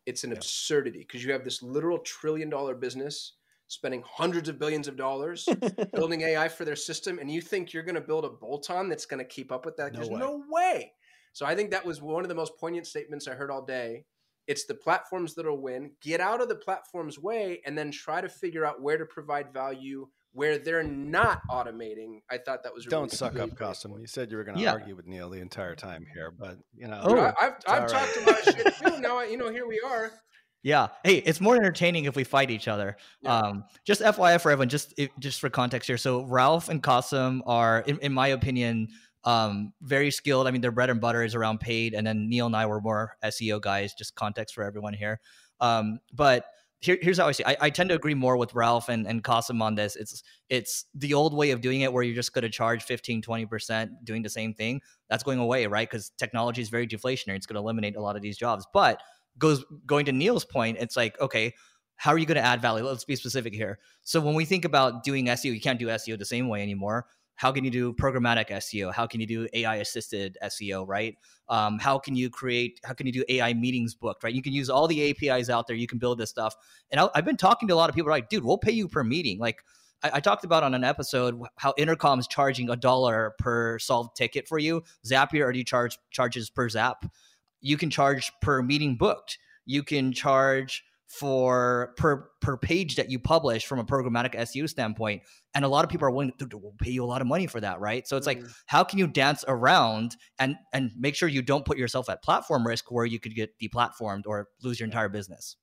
it's 0.05 0.23
an 0.23 0.31
absurdity 0.31 0.99
because 0.99 1.25
you 1.25 1.33
have 1.33 1.43
this 1.43 1.61
literal 1.61 1.99
trillion 1.99 2.49
dollar 2.49 2.73
business 2.73 3.33
spending 3.73 4.03
hundreds 4.05 4.47
of 4.49 4.59
billions 4.59 4.87
of 4.87 4.95
dollars 4.95 5.47
building 5.93 6.21
AI 6.21 6.47
for 6.47 6.63
their 6.65 6.75
system, 6.75 7.19
and 7.19 7.29
you 7.31 7.41
think 7.41 7.73
you're 7.73 7.83
going 7.83 7.95
to 7.95 8.01
build 8.01 8.25
a 8.25 8.29
bolt 8.29 8.69
on 8.69 8.89
that's 8.89 9.05
going 9.05 9.19
to 9.19 9.25
keep 9.25 9.51
up 9.51 9.65
with 9.65 9.75
that? 9.77 9.93
No 9.93 9.97
There's 9.99 10.09
way. 10.09 10.19
no 10.19 10.43
way. 10.49 10.91
So 11.33 11.45
I 11.45 11.55
think 11.55 11.71
that 11.71 11.85
was 11.85 12.01
one 12.01 12.23
of 12.23 12.29
the 12.29 12.35
most 12.35 12.57
poignant 12.59 12.85
statements 12.87 13.27
I 13.27 13.33
heard 13.33 13.49
all 13.51 13.65
day. 13.65 14.05
It's 14.45 14.65
the 14.65 14.75
platforms 14.75 15.33
that'll 15.35 15.61
win. 15.61 15.91
Get 16.01 16.19
out 16.19 16.41
of 16.41 16.49
the 16.49 16.55
platform's 16.55 17.17
way 17.17 17.61
and 17.65 17.77
then 17.77 17.91
try 17.91 18.21
to 18.21 18.29
figure 18.29 18.65
out 18.65 18.81
where 18.81 18.97
to 18.97 19.05
provide 19.05 19.53
value 19.53 20.07
where 20.33 20.57
they're 20.57 20.83
not 20.83 21.41
automating. 21.49 22.19
I 22.29 22.39
thought 22.39 22.63
that 22.63 22.73
was 22.73 22.85
a 22.85 22.89
Don't 22.89 23.11
suck 23.11 23.33
up, 23.39 23.49
great 23.49 23.57
Kasim. 23.57 23.95
You 23.99 24.07
said 24.07 24.31
you 24.31 24.37
were 24.37 24.43
going 24.43 24.57
to 24.57 24.63
Yeah. 24.63 24.71
argue 24.73 24.95
with 24.95 25.05
Neil 25.05 25.29
the 25.29 25.39
entire 25.39 25.75
time 25.75 26.05
here, 26.13 26.31
but 26.31 26.57
you 26.75 26.87
know, 26.87 26.99
Oh. 27.03 27.17
I, 27.19 27.29
I've, 27.39 27.53
I've 27.67 27.81
all 27.83 27.87
talked 27.87 27.93
right. 27.93 28.17
a 28.17 28.29
lot 28.31 28.47
of 28.47 28.55
shit 28.55 28.75
too. 28.95 29.01
Now, 29.01 29.17
I- 29.19 29.25
you 29.25 29.37
know, 29.37 29.49
here 29.51 29.67
we 29.67 29.79
are. 29.85 30.11
Yeah, 30.63 30.87
hey, 31.03 31.17
it's 31.17 31.41
more 31.41 31.57
entertaining 31.57 32.05
if 32.05 32.15
we 32.15 32.23
fight 32.23 32.49
each 32.49 32.69
other. 32.69 32.95
Yeah. 33.21 33.37
Um, 33.37 33.65
just 33.83 34.01
FYI 34.01 34.41
for 34.41 34.49
everyone, 34.49 34.69
just 34.69 34.93
just 35.19 35.41
for 35.41 35.49
context 35.49 35.87
here. 35.87 35.97
So 35.97 36.23
Ralph 36.23 36.69
and 36.69 36.81
Kasim 36.81 37.43
are, 37.45 37.81
in, 37.81 37.99
in 37.99 38.13
my 38.13 38.29
opinion, 38.29 38.87
um, 39.25 39.73
very 39.81 40.09
skilled. 40.09 40.47
I 40.47 40.51
mean, 40.51 40.61
their 40.61 40.71
bread 40.71 40.89
and 40.89 41.01
butter 41.01 41.21
is 41.21 41.35
around 41.35 41.59
paid, 41.59 41.93
and 41.93 42.07
then 42.07 42.29
Neil 42.29 42.45
and 42.45 42.55
I 42.55 42.65
were 42.65 42.79
more 42.79 43.17
SEO 43.25 43.61
guys. 43.61 43.93
Just 43.93 44.15
context 44.15 44.55
for 44.55 44.63
everyone 44.63 44.93
here. 44.93 45.19
Um, 45.59 45.99
but 46.13 46.45
here, 46.79 46.97
here's 47.01 47.17
how 47.17 47.27
I 47.27 47.31
see. 47.31 47.45
I, 47.45 47.55
I 47.61 47.69
tend 47.69 47.89
to 47.89 47.95
agree 47.95 48.13
more 48.13 48.35
with 48.35 48.53
Ralph 48.53 48.89
and, 48.89 49.07
and 49.07 49.23
Kasim 49.23 49.61
on 49.61 49.75
this. 49.75 49.95
It's 49.95 50.23
it's 50.49 50.85
the 50.93 51.13
old 51.13 51.33
way 51.33 51.51
of 51.51 51.61
doing 51.61 51.81
it 51.81 51.91
where 51.91 52.03
you're 52.03 52.15
just 52.15 52.33
going 52.33 52.43
to 52.43 52.49
charge 52.49 52.83
15, 52.83 53.21
20% 53.21 53.89
doing 54.03 54.21
the 54.21 54.29
same 54.29 54.53
thing. 54.53 54.81
That's 55.09 55.23
going 55.23 55.39
away, 55.39 55.65
right? 55.67 55.89
Because 55.89 56.11
technology 56.17 56.61
is 56.61 56.69
very 56.69 56.85
deflationary. 56.85 57.35
It's 57.35 57.45
going 57.45 57.55
to 57.55 57.61
eliminate 57.61 57.95
a 57.95 58.01
lot 58.01 58.17
of 58.17 58.21
these 58.21 58.37
jobs. 58.37 58.65
But 58.73 59.01
goes 59.37 59.63
going 59.85 60.05
to 60.05 60.11
Neil's 60.11 60.45
point, 60.45 60.77
it's 60.79 60.95
like, 60.95 61.19
okay, 61.19 61.53
how 61.95 62.11
are 62.11 62.17
you 62.17 62.25
going 62.25 62.37
to 62.37 62.45
add 62.45 62.61
value? 62.61 62.85
Let's 62.85 63.05
be 63.05 63.15
specific 63.15 63.53
here. 63.53 63.79
So 64.03 64.19
when 64.19 64.35
we 64.35 64.45
think 64.45 64.65
about 64.65 65.03
doing 65.03 65.25
SEO, 65.27 65.53
you 65.53 65.61
can't 65.61 65.79
do 65.79 65.87
SEO 65.87 66.17
the 66.17 66.25
same 66.25 66.47
way 66.47 66.61
anymore. 66.61 67.05
How 67.35 67.51
can 67.51 67.63
you 67.63 67.71
do 67.71 67.93
programmatic 67.93 68.49
SEO? 68.49 68.93
How 68.93 69.07
can 69.07 69.19
you 69.19 69.27
do 69.27 69.47
AI 69.53 69.77
assisted 69.77 70.37
SEO, 70.43 70.87
right? 70.87 71.15
Um, 71.49 71.79
how 71.79 71.97
can 71.97 72.15
you 72.15 72.29
create, 72.29 72.79
how 72.83 72.93
can 72.93 73.07
you 73.07 73.13
do 73.13 73.23
AI 73.27 73.53
meetings 73.53 73.95
booked, 73.95 74.23
right? 74.23 74.33
You 74.33 74.41
can 74.41 74.53
use 74.53 74.69
all 74.69 74.87
the 74.87 75.09
APIs 75.09 75.49
out 75.49 75.67
there. 75.67 75.75
You 75.75 75.87
can 75.87 75.97
build 75.97 76.19
this 76.19 76.29
stuff. 76.29 76.55
And 76.91 77.01
I, 77.01 77.09
I've 77.15 77.25
been 77.25 77.37
talking 77.37 77.67
to 77.69 77.73
a 77.73 77.75
lot 77.75 77.89
of 77.89 77.95
people 77.95 78.11
like, 78.11 78.29
dude, 78.29 78.43
we'll 78.43 78.57
pay 78.59 78.71
you 78.71 78.87
per 78.87 79.03
meeting. 79.03 79.39
Like 79.39 79.63
I, 80.03 80.11
I 80.15 80.19
talked 80.19 80.43
about 80.43 80.63
on 80.63 80.73
an 80.73 80.83
episode 80.83 81.41
how 81.57 81.73
Intercom 81.77 82.19
is 82.19 82.27
charging 82.27 82.69
a 82.69 82.75
dollar 82.75 83.33
per 83.39 83.79
solved 83.79 84.15
ticket 84.15 84.47
for 84.47 84.59
you. 84.59 84.83
Zapier 85.05 85.41
already 85.41 85.63
charge 85.63 85.97
charges 86.11 86.49
per 86.49 86.69
zap. 86.69 87.05
You 87.63 87.77
can 87.77 87.89
charge 87.89 88.31
per 88.41 88.61
meeting 88.61 88.95
booked. 88.95 89.39
You 89.65 89.81
can 89.81 90.13
charge 90.13 90.83
for 91.07 91.93
per 91.95 92.29
per 92.41 92.57
page 92.57 92.95
that 92.95 93.09
you 93.09 93.19
publish 93.19 93.65
from 93.65 93.77
a 93.77 93.85
programmatic 93.85 94.33
SEO 94.33 94.67
standpoint. 94.67 95.21
And 95.53 95.63
a 95.63 95.67
lot 95.67 95.85
of 95.85 95.91
people 95.91 96.07
are 96.07 96.11
willing 96.11 96.33
to, 96.39 96.47
to 96.47 96.73
pay 96.79 96.89
you 96.89 97.03
a 97.03 97.05
lot 97.05 97.21
of 97.21 97.27
money 97.27 97.45
for 97.45 97.61
that, 97.61 97.79
right? 97.79 98.07
So 98.07 98.17
it's 98.17 98.25
like, 98.25 98.39
mm-hmm. 98.39 98.51
how 98.65 98.83
can 98.83 98.97
you 98.97 99.05
dance 99.05 99.45
around 99.47 100.15
and 100.39 100.55
and 100.73 100.91
make 100.97 101.15
sure 101.15 101.29
you 101.29 101.43
don't 101.43 101.65
put 101.65 101.77
yourself 101.77 102.09
at 102.09 102.23
platform 102.23 102.65
risk 102.65 102.91
where 102.91 103.05
you 103.05 103.19
could 103.19 103.35
get 103.35 103.51
deplatformed 103.61 104.23
or 104.25 104.49
lose 104.63 104.79
your 104.79 104.85
entire 104.85 105.09
business? 105.09 105.55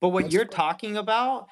But 0.00 0.08
what 0.08 0.24
That's 0.24 0.34
you're 0.34 0.46
fine. 0.46 0.52
talking 0.52 0.96
about, 0.96 1.46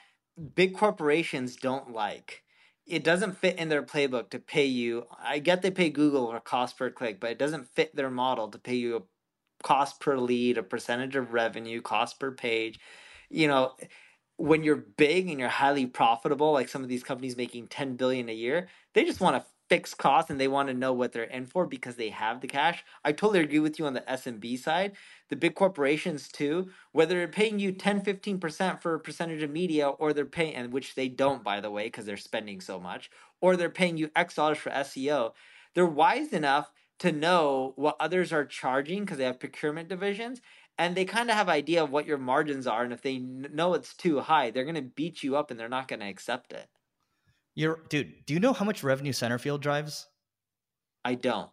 big 0.54 0.76
corporations 0.76 1.56
don't 1.56 1.92
like. 1.92 2.42
It 2.84 3.04
doesn't 3.04 3.38
fit 3.38 3.58
in 3.58 3.68
their 3.68 3.82
playbook 3.82 4.30
to 4.30 4.38
pay 4.38 4.66
you. 4.66 5.06
I 5.20 5.38
get 5.38 5.62
they 5.62 5.70
pay 5.70 5.90
Google 5.90 6.32
a 6.32 6.40
cost 6.40 6.78
per 6.78 6.90
click, 6.90 7.20
but 7.20 7.30
it 7.30 7.38
doesn't 7.38 7.68
fit 7.74 7.94
their 7.94 8.10
model 8.10 8.48
to 8.48 8.58
pay 8.58 8.76
you 8.76 8.96
a 8.96 9.02
cost 9.66 9.98
per 9.98 10.16
lead, 10.16 10.56
a 10.58 10.62
percentage 10.62 11.16
of 11.16 11.32
revenue, 11.32 11.82
cost 11.82 12.20
per 12.20 12.30
page. 12.30 12.78
You 13.28 13.48
know, 13.48 13.72
when 14.36 14.62
you're 14.62 14.76
big 14.76 15.28
and 15.28 15.40
you're 15.40 15.48
highly 15.48 15.86
profitable, 15.86 16.52
like 16.52 16.68
some 16.68 16.84
of 16.84 16.88
these 16.88 17.02
companies 17.02 17.36
making 17.36 17.66
10 17.66 17.96
billion 17.96 18.28
a 18.28 18.32
year, 18.32 18.68
they 18.94 19.04
just 19.04 19.20
want 19.20 19.34
to 19.34 19.44
fix 19.68 19.92
costs 19.92 20.30
and 20.30 20.38
they 20.38 20.46
want 20.46 20.68
to 20.68 20.74
know 20.74 20.92
what 20.92 21.10
they're 21.10 21.24
in 21.24 21.46
for 21.46 21.66
because 21.66 21.96
they 21.96 22.10
have 22.10 22.40
the 22.40 22.46
cash. 22.46 22.84
I 23.04 23.10
totally 23.10 23.40
agree 23.40 23.58
with 23.58 23.80
you 23.80 23.86
on 23.86 23.94
the 23.94 24.02
SMB 24.02 24.56
side. 24.60 24.92
The 25.30 25.34
big 25.34 25.56
corporations 25.56 26.28
too, 26.28 26.70
whether 26.92 27.16
they're 27.16 27.26
paying 27.26 27.58
you 27.58 27.72
10, 27.72 28.02
15% 28.02 28.80
for 28.80 28.94
a 28.94 29.00
percentage 29.00 29.42
of 29.42 29.50
media 29.50 29.88
or 29.88 30.12
they're 30.12 30.26
paying, 30.26 30.54
and 30.54 30.72
which 30.72 30.94
they 30.94 31.08
don't, 31.08 31.42
by 31.42 31.58
the 31.60 31.72
way, 31.72 31.86
because 31.86 32.06
they're 32.06 32.16
spending 32.16 32.60
so 32.60 32.78
much, 32.78 33.10
or 33.40 33.56
they're 33.56 33.68
paying 33.68 33.96
you 33.96 34.12
X 34.14 34.36
dollars 34.36 34.58
for 34.58 34.70
SEO, 34.70 35.32
they're 35.74 35.86
wise 35.86 36.32
enough 36.32 36.70
to 36.98 37.12
know 37.12 37.72
what 37.76 37.96
others 38.00 38.32
are 38.32 38.44
charging 38.44 39.00
because 39.00 39.18
they 39.18 39.24
have 39.24 39.40
procurement 39.40 39.88
divisions 39.88 40.40
and 40.78 40.94
they 40.94 41.04
kind 41.04 41.30
of 41.30 41.36
have 41.36 41.48
idea 41.48 41.82
of 41.82 41.90
what 41.90 42.06
your 42.06 42.18
margins 42.18 42.66
are 42.66 42.82
and 42.84 42.92
if 42.92 43.02
they 43.02 43.18
kn- 43.18 43.48
know 43.52 43.74
it's 43.74 43.94
too 43.94 44.20
high 44.20 44.50
they're 44.50 44.64
going 44.64 44.74
to 44.74 44.82
beat 44.82 45.22
you 45.22 45.36
up 45.36 45.50
and 45.50 45.58
they're 45.58 45.68
not 45.68 45.88
going 45.88 46.00
to 46.00 46.08
accept 46.08 46.52
it 46.52 46.68
You're 47.54 47.80
dude, 47.88 48.24
do 48.26 48.34
you 48.34 48.40
know 48.40 48.52
how 48.52 48.64
much 48.64 48.82
revenue 48.84 49.12
Centerfield 49.12 49.60
drives? 49.60 50.06
i 51.04 51.14
don't 51.14 51.50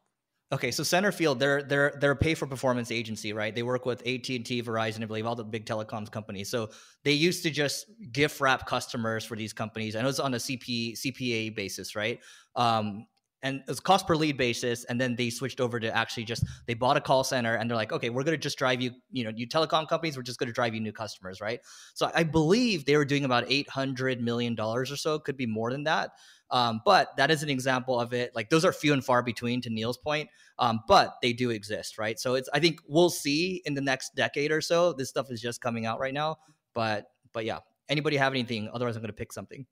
Okay, 0.53 0.69
so 0.69 0.84
Centerfield, 0.84 1.39
they're 1.39 1.63
they're 1.63 1.97
they're 1.99 2.12
a 2.12 2.15
pay 2.15 2.36
for 2.36 2.45
performance 2.45 2.91
agency, 2.91 3.34
right? 3.34 3.56
They 3.56 3.63
work 3.63 3.88
with 3.88 4.01
AT 4.01 4.29
and 4.29 4.45
T, 4.45 4.62
Verizon, 4.62 5.01
I 5.01 5.06
believe 5.06 5.25
all 5.25 5.36
the 5.36 5.43
big 5.43 5.65
telecoms 5.65 6.12
companies. 6.12 6.47
So 6.47 6.69
they 7.03 7.13
used 7.13 7.41
to 7.43 7.49
just 7.49 7.88
gift 8.12 8.39
wrap 8.39 8.67
customers 8.67 9.25
for 9.25 9.36
these 9.36 9.51
companies, 9.51 9.95
and 9.95 10.03
it 10.03 10.08
was 10.08 10.19
on 10.19 10.36
a 10.36 10.38
CP 10.38 10.93
CPA 10.93 11.56
basis, 11.56 11.95
right? 11.95 12.19
Um, 12.56 13.08
and 13.43 13.58
it 13.58 13.67
was 13.67 13.79
cost 13.79 14.08
per 14.08 14.15
lead 14.15 14.38
basis, 14.38 14.84
and 14.86 14.99
then 14.99 15.15
they 15.15 15.29
switched 15.29 15.62
over 15.62 15.79
to 15.79 15.95
actually 15.95 16.23
just 16.23 16.43
they 16.65 16.73
bought 16.73 16.97
a 16.97 17.01
call 17.01 17.23
center, 17.23 17.56
and 17.56 17.69
they're 17.69 17.77
like, 17.77 17.91
okay, 17.91 18.10
we're 18.10 18.23
going 18.23 18.36
to 18.36 18.41
just 18.41 18.58
drive 18.58 18.82
you, 18.82 18.91
you 19.12 19.23
know, 19.23 19.32
you 19.36 19.47
telecom 19.47 19.88
companies, 19.88 20.17
we're 20.17 20.23
just 20.23 20.39
going 20.39 20.47
to 20.47 20.53
drive 20.53 20.73
you 20.73 20.82
new 20.82 20.91
customers, 20.91 21.39
right? 21.41 21.60
So 21.93 22.10
I 22.15 22.23
believe 22.23 22.86
they 22.86 22.97
were 22.97 23.06
doing 23.06 23.25
about 23.25 23.45
eight 23.47 23.69
hundred 23.69 24.21
million 24.21 24.56
dollars 24.56 24.91
or 24.91 24.97
so, 24.97 25.19
could 25.19 25.38
be 25.38 25.45
more 25.45 25.71
than 25.71 25.84
that. 25.84 26.12
Um, 26.49 26.82
but 26.86 27.15
that 27.17 27.32
is 27.32 27.43
an 27.43 27.49
example 27.49 27.99
of 27.99 28.13
it. 28.13 28.36
Like 28.36 28.49
those 28.49 28.65
are 28.65 28.71
few 28.73 28.93
and 28.93 29.03
far 29.03 29.21
between, 29.21 29.62
to 29.62 29.69
Neil's 29.69 29.97
point. 29.97 30.29
Um, 30.60 30.82
but 30.88 31.15
they 31.21 31.34
do 31.34 31.49
exist, 31.49 31.97
right? 31.97 32.19
So 32.19 32.36
it's 32.36 32.49
I 32.53 32.60
think 32.60 32.79
we'll 32.88 33.10
see 33.10 33.62
in 33.65 33.73
the 33.73 33.82
next 33.82 34.15
decade 34.15 34.51
or 34.51 34.62
so. 34.62 34.93
This 34.93 35.10
stuff 35.10 35.32
is 35.32 35.41
just 35.41 35.62
coming 35.62 35.86
out 35.86 35.99
right 35.99 36.13
now. 36.13 36.38
But 36.73 37.06
but 37.34 37.45
yeah. 37.45 37.60
Anybody 37.89 38.15
have 38.15 38.32
anything? 38.32 38.69
Otherwise, 38.73 38.95
I'm 38.95 39.01
going 39.01 39.10
to 39.10 39.13
pick 39.13 39.34
something. 39.34 39.65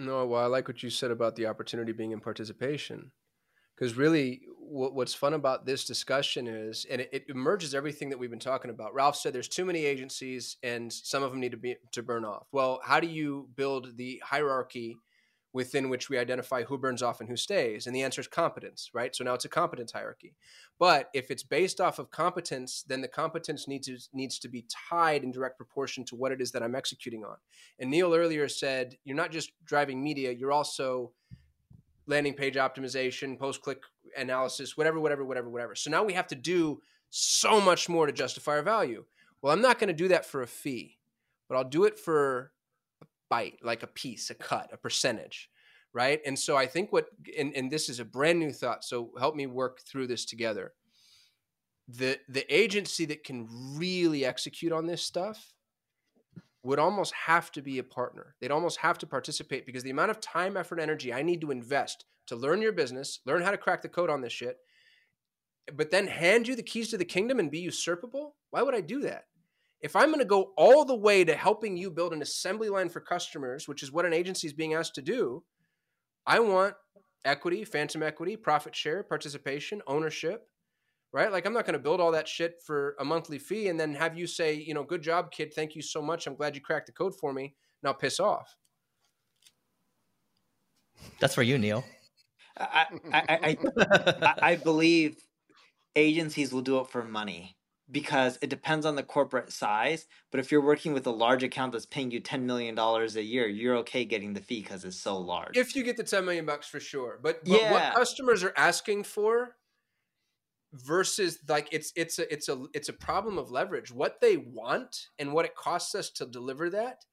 No, 0.00 0.24
well, 0.24 0.42
I 0.42 0.46
like 0.46 0.66
what 0.66 0.82
you 0.82 0.88
said 0.88 1.10
about 1.10 1.36
the 1.36 1.44
opportunity 1.44 1.92
being 1.92 2.12
in 2.12 2.20
participation. 2.20 3.12
Because 3.76 3.98
really, 3.98 4.40
what, 4.58 4.94
what's 4.94 5.12
fun 5.12 5.34
about 5.34 5.66
this 5.66 5.84
discussion 5.84 6.46
is, 6.46 6.86
and 6.90 7.02
it, 7.02 7.10
it 7.12 7.24
emerges 7.28 7.74
everything 7.74 8.08
that 8.08 8.18
we've 8.18 8.30
been 8.30 8.38
talking 8.38 8.70
about. 8.70 8.94
Ralph 8.94 9.16
said 9.16 9.34
there's 9.34 9.46
too 9.46 9.66
many 9.66 9.84
agencies, 9.84 10.56
and 10.62 10.90
some 10.90 11.22
of 11.22 11.30
them 11.30 11.40
need 11.40 11.50
to 11.50 11.58
be 11.58 11.76
to 11.92 12.02
burn 12.02 12.24
off. 12.24 12.46
Well, 12.50 12.80
how 12.82 12.98
do 12.98 13.08
you 13.08 13.50
build 13.56 13.98
the 13.98 14.22
hierarchy 14.24 14.96
within 15.52 15.88
which 15.88 16.08
we 16.08 16.16
identify 16.18 16.62
who 16.62 16.78
burns 16.78 17.02
off 17.02 17.20
and 17.20 17.28
who 17.28 17.36
stays? 17.36 17.86
And 17.86 17.94
the 17.94 18.02
answer 18.02 18.20
is 18.20 18.28
competence, 18.28 18.90
right? 18.94 19.14
So 19.14 19.24
now 19.24 19.34
it's 19.34 19.44
a 19.44 19.48
competence 19.48 19.92
hierarchy. 19.92 20.34
But 20.78 21.10
if 21.12 21.30
it's 21.30 21.42
based 21.42 21.80
off 21.80 21.98
of 21.98 22.10
competence, 22.10 22.84
then 22.86 23.00
the 23.00 23.08
competence 23.08 23.66
needs 23.66 23.86
to, 23.88 23.98
needs 24.12 24.38
to 24.38 24.48
be 24.48 24.66
tied 24.90 25.24
in 25.24 25.32
direct 25.32 25.56
proportion 25.56 26.04
to 26.06 26.16
what 26.16 26.32
it 26.32 26.40
is 26.40 26.52
that 26.52 26.62
I'm 26.62 26.74
executing 26.74 27.24
on. 27.24 27.36
And 27.78 27.90
Neil 27.90 28.14
earlier 28.14 28.48
said, 28.48 28.96
you're 29.04 29.16
not 29.16 29.32
just 29.32 29.52
driving 29.64 30.02
media, 30.02 30.32
you're 30.32 30.52
also 30.52 31.12
landing 32.06 32.34
page 32.34 32.56
optimization, 32.56 33.38
post 33.38 33.62
click 33.62 33.82
analysis, 34.16 34.76
whatever, 34.76 35.00
whatever, 35.00 35.24
whatever, 35.24 35.48
whatever. 35.48 35.74
So 35.74 35.90
now 35.90 36.04
we 36.04 36.12
have 36.14 36.26
to 36.28 36.34
do 36.34 36.80
so 37.10 37.60
much 37.60 37.88
more 37.88 38.06
to 38.06 38.12
justify 38.12 38.52
our 38.52 38.62
value. 38.62 39.04
Well, 39.42 39.52
I'm 39.52 39.62
not 39.62 39.78
going 39.78 39.88
to 39.88 39.94
do 39.94 40.08
that 40.08 40.26
for 40.26 40.42
a 40.42 40.46
fee, 40.46 40.98
but 41.48 41.56
I'll 41.56 41.64
do 41.64 41.84
it 41.84 41.98
for 41.98 42.52
bite, 43.30 43.58
like 43.62 43.82
a 43.82 43.86
piece, 43.86 44.28
a 44.28 44.34
cut, 44.34 44.68
a 44.72 44.76
percentage. 44.76 45.48
Right. 45.92 46.20
And 46.24 46.38
so 46.38 46.56
I 46.56 46.66
think 46.66 46.92
what, 46.92 47.06
and, 47.36 47.52
and 47.56 47.70
this 47.70 47.88
is 47.88 47.98
a 47.98 48.04
brand 48.04 48.38
new 48.38 48.52
thought. 48.52 48.84
So 48.84 49.10
help 49.18 49.34
me 49.34 49.46
work 49.46 49.80
through 49.80 50.06
this 50.06 50.24
together. 50.24 50.72
The, 51.88 52.18
the 52.28 52.44
agency 52.54 53.06
that 53.06 53.24
can 53.24 53.48
really 53.76 54.24
execute 54.24 54.70
on 54.70 54.86
this 54.86 55.02
stuff 55.02 55.52
would 56.62 56.78
almost 56.78 57.12
have 57.14 57.50
to 57.52 57.62
be 57.62 57.78
a 57.78 57.82
partner. 57.82 58.36
They'd 58.40 58.50
almost 58.50 58.78
have 58.78 58.98
to 58.98 59.06
participate 59.06 59.66
because 59.66 59.82
the 59.82 59.90
amount 59.90 60.10
of 60.10 60.20
time, 60.20 60.56
effort, 60.56 60.78
energy 60.78 61.12
I 61.12 61.22
need 61.22 61.40
to 61.40 61.50
invest 61.50 62.04
to 62.26 62.36
learn 62.36 62.62
your 62.62 62.72
business, 62.72 63.20
learn 63.26 63.42
how 63.42 63.50
to 63.50 63.56
crack 63.56 63.82
the 63.82 63.88
code 63.88 64.10
on 64.10 64.20
this 64.20 64.32
shit, 64.32 64.58
but 65.74 65.90
then 65.90 66.06
hand 66.06 66.46
you 66.46 66.54
the 66.54 66.62
keys 66.62 66.90
to 66.90 66.98
the 66.98 67.04
kingdom 67.04 67.38
and 67.38 67.50
be 67.50 67.60
usurpable, 67.60 68.36
why 68.50 68.62
would 68.62 68.74
I 68.74 68.80
do 68.80 69.00
that? 69.00 69.24
If 69.80 69.96
I'm 69.96 70.08
going 70.08 70.18
to 70.18 70.26
go 70.26 70.52
all 70.56 70.84
the 70.84 70.94
way 70.94 71.24
to 71.24 71.34
helping 71.34 71.76
you 71.76 71.90
build 71.90 72.12
an 72.12 72.22
assembly 72.22 72.68
line 72.68 72.90
for 72.90 73.00
customers, 73.00 73.66
which 73.66 73.82
is 73.82 73.90
what 73.90 74.04
an 74.04 74.12
agency 74.12 74.46
is 74.46 74.52
being 74.52 74.74
asked 74.74 74.94
to 74.96 75.02
do, 75.02 75.42
I 76.26 76.40
want 76.40 76.74
equity, 77.24 77.64
phantom 77.64 78.02
equity, 78.02 78.36
profit 78.36 78.76
share, 78.76 79.02
participation, 79.02 79.80
ownership, 79.86 80.46
right? 81.12 81.32
Like 81.32 81.46
I'm 81.46 81.54
not 81.54 81.64
going 81.64 81.74
to 81.74 81.78
build 81.78 82.00
all 82.00 82.12
that 82.12 82.28
shit 82.28 82.56
for 82.64 82.94
a 83.00 83.04
monthly 83.04 83.38
fee 83.38 83.68
and 83.68 83.80
then 83.80 83.94
have 83.94 84.18
you 84.18 84.26
say, 84.26 84.54
you 84.54 84.74
know, 84.74 84.84
good 84.84 85.02
job, 85.02 85.30
kid. 85.30 85.54
Thank 85.54 85.74
you 85.74 85.82
so 85.82 86.02
much. 86.02 86.26
I'm 86.26 86.36
glad 86.36 86.54
you 86.54 86.60
cracked 86.60 86.86
the 86.86 86.92
code 86.92 87.14
for 87.18 87.32
me. 87.32 87.54
Now 87.82 87.94
piss 87.94 88.20
off. 88.20 88.54
That's 91.20 91.34
for 91.34 91.42
you, 91.42 91.56
Neil. 91.56 91.84
I 92.58 92.86
I, 93.12 93.22
I, 93.28 93.58
I, 94.20 94.34
I 94.42 94.56
believe 94.56 95.16
agencies 95.96 96.52
will 96.52 96.60
do 96.60 96.78
it 96.80 96.88
for 96.88 97.02
money 97.02 97.56
because 97.90 98.38
it 98.42 98.50
depends 98.50 98.86
on 98.86 98.94
the 98.94 99.02
corporate 99.02 99.52
size. 99.52 100.06
But 100.30 100.40
if 100.40 100.52
you're 100.52 100.60
working 100.60 100.92
with 100.92 101.06
a 101.06 101.10
large 101.10 101.42
account 101.42 101.72
that's 101.72 101.86
paying 101.86 102.10
you 102.10 102.20
ten 102.20 102.46
million 102.46 102.74
dollars 102.74 103.16
a 103.16 103.22
year, 103.22 103.48
you're 103.48 103.76
okay 103.78 104.04
getting 104.04 104.32
the 104.34 104.40
fee 104.40 104.62
because 104.62 104.84
it's 104.84 105.00
so 105.00 105.18
large. 105.18 105.56
If 105.56 105.74
you 105.74 105.82
get 105.82 105.96
the 105.96 106.04
ten 106.04 106.24
million 106.24 106.46
bucks 106.46 106.66
for 106.68 106.80
sure, 106.80 107.18
but, 107.22 107.44
but 107.44 107.60
Yeah. 107.60 107.72
what 107.72 107.94
customers 107.94 108.44
are 108.44 108.54
asking 108.56 109.04
for 109.04 109.56
versus 110.72 111.38
like 111.48 111.68
it's 111.72 111.92
it's 111.96 112.18
a 112.18 112.32
it's 112.32 112.48
a 112.48 112.64
it's 112.74 112.88
a 112.88 112.92
problem 112.92 113.38
of 113.38 113.50
leverage. 113.50 113.90
What 113.90 114.20
they 114.20 114.36
want 114.36 115.08
and 115.18 115.32
what 115.32 115.44
it 115.44 115.54
costs 115.56 115.94
us 115.94 116.10
to 116.10 116.26
deliver 116.26 116.70
that 116.70 117.04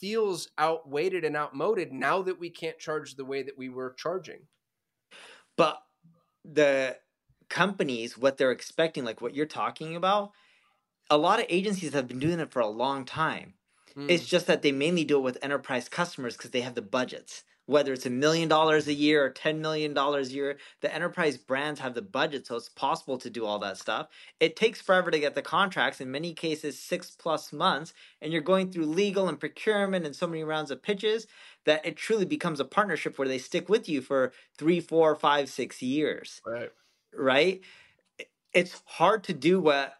feels 0.00 0.48
outweighted 0.58 1.24
and 1.24 1.36
outmoded 1.36 1.92
now 1.92 2.22
that 2.22 2.38
we 2.38 2.50
can't 2.50 2.78
charge 2.78 3.14
the 3.14 3.24
way 3.24 3.42
that 3.42 3.56
we 3.56 3.68
were 3.68 3.94
charging. 3.96 4.40
But 5.56 5.80
the 6.44 6.96
companies, 7.48 8.18
what 8.18 8.36
they're 8.36 8.52
expecting, 8.52 9.04
like 9.04 9.20
what 9.20 9.34
you're 9.34 9.46
talking 9.46 9.96
about, 9.96 10.32
a 11.10 11.18
lot 11.18 11.40
of 11.40 11.46
agencies 11.48 11.92
have 11.92 12.08
been 12.08 12.18
doing 12.18 12.40
it 12.40 12.50
for 12.50 12.60
a 12.60 12.68
long 12.68 13.04
time. 13.04 13.54
Mm. 13.96 14.10
It's 14.10 14.26
just 14.26 14.46
that 14.46 14.62
they 14.62 14.72
mainly 14.72 15.04
do 15.04 15.18
it 15.18 15.22
with 15.22 15.38
enterprise 15.42 15.88
customers 15.88 16.36
because 16.36 16.50
they 16.50 16.60
have 16.60 16.74
the 16.74 16.82
budgets. 16.82 17.44
Whether 17.66 17.92
it's 17.92 18.06
a 18.06 18.10
million 18.10 18.48
dollars 18.48 18.88
a 18.88 18.94
year 18.94 19.26
or 19.26 19.30
$10 19.30 19.58
million 19.58 19.96
a 19.96 20.20
year, 20.22 20.58
the 20.80 20.94
enterprise 20.94 21.36
brands 21.36 21.80
have 21.80 21.92
the 21.94 22.00
budget, 22.00 22.46
so 22.46 22.56
it's 22.56 22.70
possible 22.70 23.18
to 23.18 23.28
do 23.28 23.44
all 23.44 23.58
that 23.58 23.76
stuff. 23.76 24.08
It 24.40 24.56
takes 24.56 24.80
forever 24.80 25.10
to 25.10 25.18
get 25.18 25.34
the 25.34 25.42
contracts, 25.42 26.00
in 26.00 26.10
many 26.10 26.32
cases, 26.32 26.78
six 26.78 27.10
plus 27.10 27.52
months, 27.52 27.92
and 28.22 28.32
you're 28.32 28.40
going 28.40 28.70
through 28.72 28.86
legal 28.86 29.28
and 29.28 29.38
procurement 29.38 30.06
and 30.06 30.16
so 30.16 30.26
many 30.26 30.44
rounds 30.44 30.70
of 30.70 30.82
pitches 30.82 31.26
that 31.66 31.84
it 31.84 31.96
truly 31.96 32.24
becomes 32.24 32.58
a 32.60 32.64
partnership 32.64 33.18
where 33.18 33.28
they 33.28 33.38
stick 33.38 33.68
with 33.68 33.86
you 33.86 34.00
for 34.00 34.32
three, 34.56 34.80
four, 34.80 35.14
five, 35.14 35.50
six 35.50 35.82
years 35.82 36.40
right. 36.46 36.70
Right? 37.14 37.60
It's 38.52 38.82
hard 38.86 39.24
to 39.24 39.32
do 39.32 39.60
what 39.60 39.94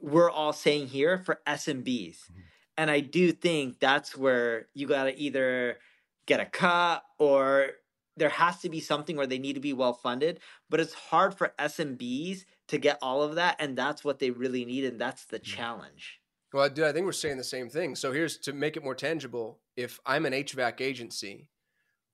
we're 0.00 0.30
all 0.30 0.52
saying 0.52 0.88
here 0.88 1.18
for 1.18 1.40
SMBs. 1.46 2.16
Mm-hmm. 2.16 2.40
And 2.76 2.90
I 2.90 3.00
do 3.00 3.32
think 3.32 3.78
that's 3.78 4.16
where 4.16 4.66
you 4.74 4.86
got 4.86 5.04
to 5.04 5.18
either 5.18 5.78
get 6.26 6.40
a 6.40 6.46
cut 6.46 7.04
or 7.18 7.70
there 8.16 8.30
has 8.30 8.60
to 8.60 8.68
be 8.68 8.80
something 8.80 9.16
where 9.16 9.26
they 9.26 9.38
need 9.38 9.54
to 9.54 9.60
be 9.60 9.72
well 9.72 9.92
funded. 9.92 10.40
But 10.68 10.80
it's 10.80 10.94
hard 10.94 11.34
for 11.34 11.54
SMBs 11.58 12.44
to 12.68 12.78
get 12.78 12.98
all 13.02 13.22
of 13.22 13.36
that. 13.36 13.56
And 13.58 13.76
that's 13.76 14.04
what 14.04 14.18
they 14.18 14.30
really 14.30 14.64
need. 14.64 14.84
And 14.84 15.00
that's 15.00 15.24
the 15.26 15.38
mm-hmm. 15.38 15.56
challenge. 15.56 16.20
Well, 16.52 16.68
dude, 16.68 16.84
I 16.84 16.92
think 16.92 17.06
we're 17.06 17.12
saying 17.12 17.38
the 17.38 17.44
same 17.44 17.70
thing. 17.70 17.94
So 17.94 18.12
here's 18.12 18.36
to 18.38 18.52
make 18.52 18.76
it 18.76 18.84
more 18.84 18.94
tangible. 18.94 19.60
If 19.76 20.00
I'm 20.04 20.26
an 20.26 20.34
HVAC 20.34 20.80
agency, 20.82 21.48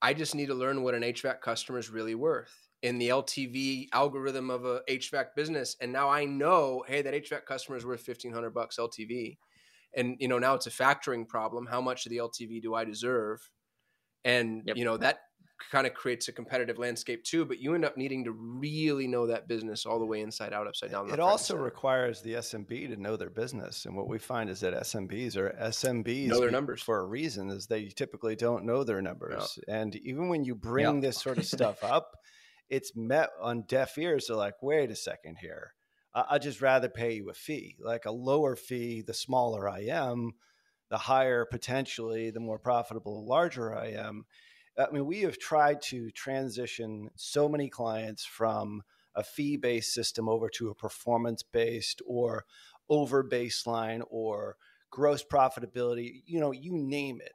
I 0.00 0.14
just 0.14 0.34
need 0.34 0.46
to 0.46 0.54
learn 0.54 0.82
what 0.82 0.94
an 0.94 1.02
HVAC 1.02 1.40
customer 1.40 1.78
is 1.78 1.90
really 1.90 2.14
worth 2.14 2.67
in 2.82 2.98
the 2.98 3.08
LTV 3.08 3.88
algorithm 3.92 4.50
of 4.50 4.64
a 4.64 4.82
HVAC 4.88 5.34
business. 5.36 5.76
And 5.80 5.92
now 5.92 6.08
I 6.08 6.24
know, 6.24 6.84
hey, 6.86 7.02
that 7.02 7.14
HVAC 7.14 7.44
customer 7.46 7.76
is 7.76 7.84
worth 7.86 8.00
fifteen 8.02 8.32
hundred 8.32 8.50
bucks 8.50 8.78
LTV, 8.78 9.38
and 9.94 10.16
you 10.20 10.28
know 10.28 10.38
now 10.38 10.54
it's 10.54 10.66
a 10.66 10.70
factoring 10.70 11.26
problem. 11.28 11.66
How 11.66 11.80
much 11.80 12.06
of 12.06 12.10
the 12.10 12.18
LTV 12.18 12.60
do 12.62 12.74
I 12.74 12.84
deserve? 12.84 13.50
And 14.24 14.64
Yep. 14.66 14.76
you 14.76 14.84
know 14.84 14.96
that 14.98 15.20
kind 15.70 15.86
of 15.86 15.94
creates 15.94 16.28
a 16.28 16.32
competitive 16.32 16.78
landscape 16.78 17.24
too. 17.24 17.44
But 17.44 17.58
you 17.58 17.74
end 17.74 17.84
up 17.84 17.96
needing 17.96 18.24
to 18.24 18.32
really 18.32 19.06
know 19.08 19.26
that 19.28 19.48
business 19.48 19.86
all 19.86 19.98
the 19.98 20.06
way 20.06 20.20
inside 20.20 20.52
out, 20.52 20.66
upside 20.68 20.90
down. 20.92 21.06
It 21.06 21.10
left, 21.10 21.24
right, 21.26 21.36
and 21.36 21.42
also 21.42 21.54
center. 21.54 21.64
requires 21.64 22.20
the 22.22 22.34
SMB 22.34 22.86
to 22.88 22.96
know 22.96 23.16
their 23.16 23.30
business, 23.30 23.86
and 23.86 23.96
what 23.96 24.08
we 24.08 24.18
find 24.18 24.50
is 24.50 24.60
that 24.60 24.74
SMBs 24.74 25.36
are 25.36 25.50
SMBs 25.58 26.28
Know 26.28 26.40
their 26.40 26.50
numbers. 26.50 26.82
for 26.82 27.00
a 27.00 27.06
reason. 27.06 27.48
Is 27.50 27.66
they 27.66 27.86
typically 27.88 28.36
don't 28.36 28.64
know 28.64 28.84
their 28.84 29.00
numbers, 29.02 29.58
and 29.68 29.96
even 29.96 30.28
when 30.28 30.44
you 30.44 30.54
bring 30.54 30.96
Yeah. 30.96 31.00
this 31.00 31.18
sort 31.18 31.38
of 31.38 31.46
stuff 31.46 31.82
up, 31.82 32.16
it's 32.70 32.96
met 32.96 33.30
on 33.40 33.62
deaf 33.62 33.96
ears. 33.98 34.26
They're 34.26 34.36
like, 34.36 34.62
"Wait 34.62 34.90
a 34.90 34.96
second 34.96 35.38
here, 35.38 35.74
I'd 36.14 36.42
just 36.42 36.60
rather 36.60 36.88
pay 36.88 37.14
you 37.14 37.30
a 37.30 37.34
fee, 37.34 37.76
like 37.80 38.04
a 38.04 38.10
lower 38.10 38.56
fee. 38.56 39.02
The 39.02 39.14
smaller 39.14 39.68
I 39.68 39.80
am, 39.80 40.32
the 40.90 40.98
higher 40.98 41.44
potentially, 41.44 42.30
the 42.30 42.40
more 42.40 42.58
profitable, 42.58 43.22
the 43.22 43.28
larger 43.28 43.74
I 43.74 43.88
am." 43.88 44.24
I 44.78 44.90
mean, 44.92 45.06
we 45.06 45.22
have 45.22 45.38
tried 45.38 45.82
to 45.82 46.10
transition 46.12 47.10
so 47.16 47.48
many 47.48 47.68
clients 47.68 48.24
from 48.24 48.82
a 49.14 49.24
fee 49.24 49.56
based 49.56 49.92
system 49.92 50.28
over 50.28 50.48
to 50.50 50.68
a 50.70 50.74
performance 50.74 51.42
based 51.42 52.00
or 52.06 52.44
over 52.88 53.24
baseline 53.24 54.02
or 54.08 54.56
gross 54.90 55.24
profitability, 55.24 56.22
you 56.26 56.38
know, 56.40 56.52
you 56.52 56.72
name 56.76 57.20
it. 57.20 57.32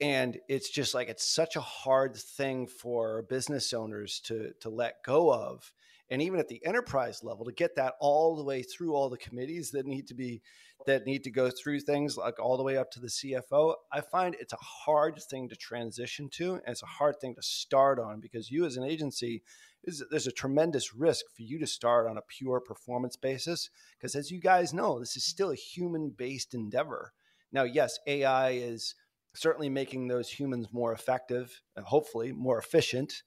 And 0.00 0.38
it's 0.48 0.70
just 0.70 0.94
like 0.94 1.08
it's 1.08 1.24
such 1.24 1.56
a 1.56 1.60
hard 1.60 2.16
thing 2.16 2.66
for 2.66 3.22
business 3.22 3.72
owners 3.72 4.20
to 4.26 4.52
to 4.60 4.68
let 4.68 5.02
go 5.04 5.32
of. 5.32 5.72
And 6.08 6.22
even 6.22 6.38
at 6.38 6.48
the 6.48 6.64
enterprise 6.64 7.24
level, 7.24 7.44
to 7.46 7.52
get 7.52 7.74
that 7.76 7.94
all 7.98 8.36
the 8.36 8.44
way 8.44 8.62
through 8.62 8.94
all 8.94 9.08
the 9.08 9.16
committees 9.16 9.72
that 9.72 9.86
need 9.86 10.06
to 10.08 10.14
be 10.14 10.40
that 10.86 11.06
need 11.06 11.24
to 11.24 11.30
go 11.30 11.50
through 11.50 11.80
things 11.80 12.16
like 12.16 12.38
all 12.38 12.56
the 12.56 12.62
way 12.62 12.76
up 12.76 12.90
to 12.92 13.00
the 13.00 13.08
CFO, 13.08 13.74
I 13.90 14.02
find 14.02 14.36
it's 14.38 14.52
a 14.52 14.56
hard 14.56 15.20
thing 15.30 15.48
to 15.48 15.56
transition 15.56 16.28
to, 16.34 16.54
and 16.54 16.68
it's 16.68 16.82
a 16.82 16.86
hard 16.86 17.16
thing 17.20 17.34
to 17.34 17.42
start 17.42 17.98
on 17.98 18.20
because 18.20 18.50
you 18.50 18.64
as 18.66 18.76
an 18.76 18.84
agency 18.84 19.42
is 19.82 20.04
there's 20.10 20.26
a 20.26 20.32
tremendous 20.32 20.94
risk 20.94 21.24
for 21.34 21.42
you 21.42 21.58
to 21.58 21.66
start 21.66 22.06
on 22.06 22.18
a 22.18 22.22
pure 22.22 22.60
performance 22.60 23.16
basis 23.16 23.70
because 23.98 24.14
as 24.14 24.30
you 24.30 24.40
guys 24.40 24.74
know, 24.74 25.00
this 25.00 25.16
is 25.16 25.24
still 25.24 25.50
a 25.50 25.56
human-based 25.56 26.54
endeavor. 26.54 27.12
Now, 27.52 27.62
yes, 27.64 27.98
AI 28.06 28.50
is 28.50 28.94
certainly 29.36 29.68
making 29.68 30.08
those 30.08 30.28
humans 30.28 30.68
more 30.72 30.92
effective 30.92 31.60
and 31.76 31.84
hopefully 31.84 32.32
more 32.32 32.58
efficient 32.58 33.22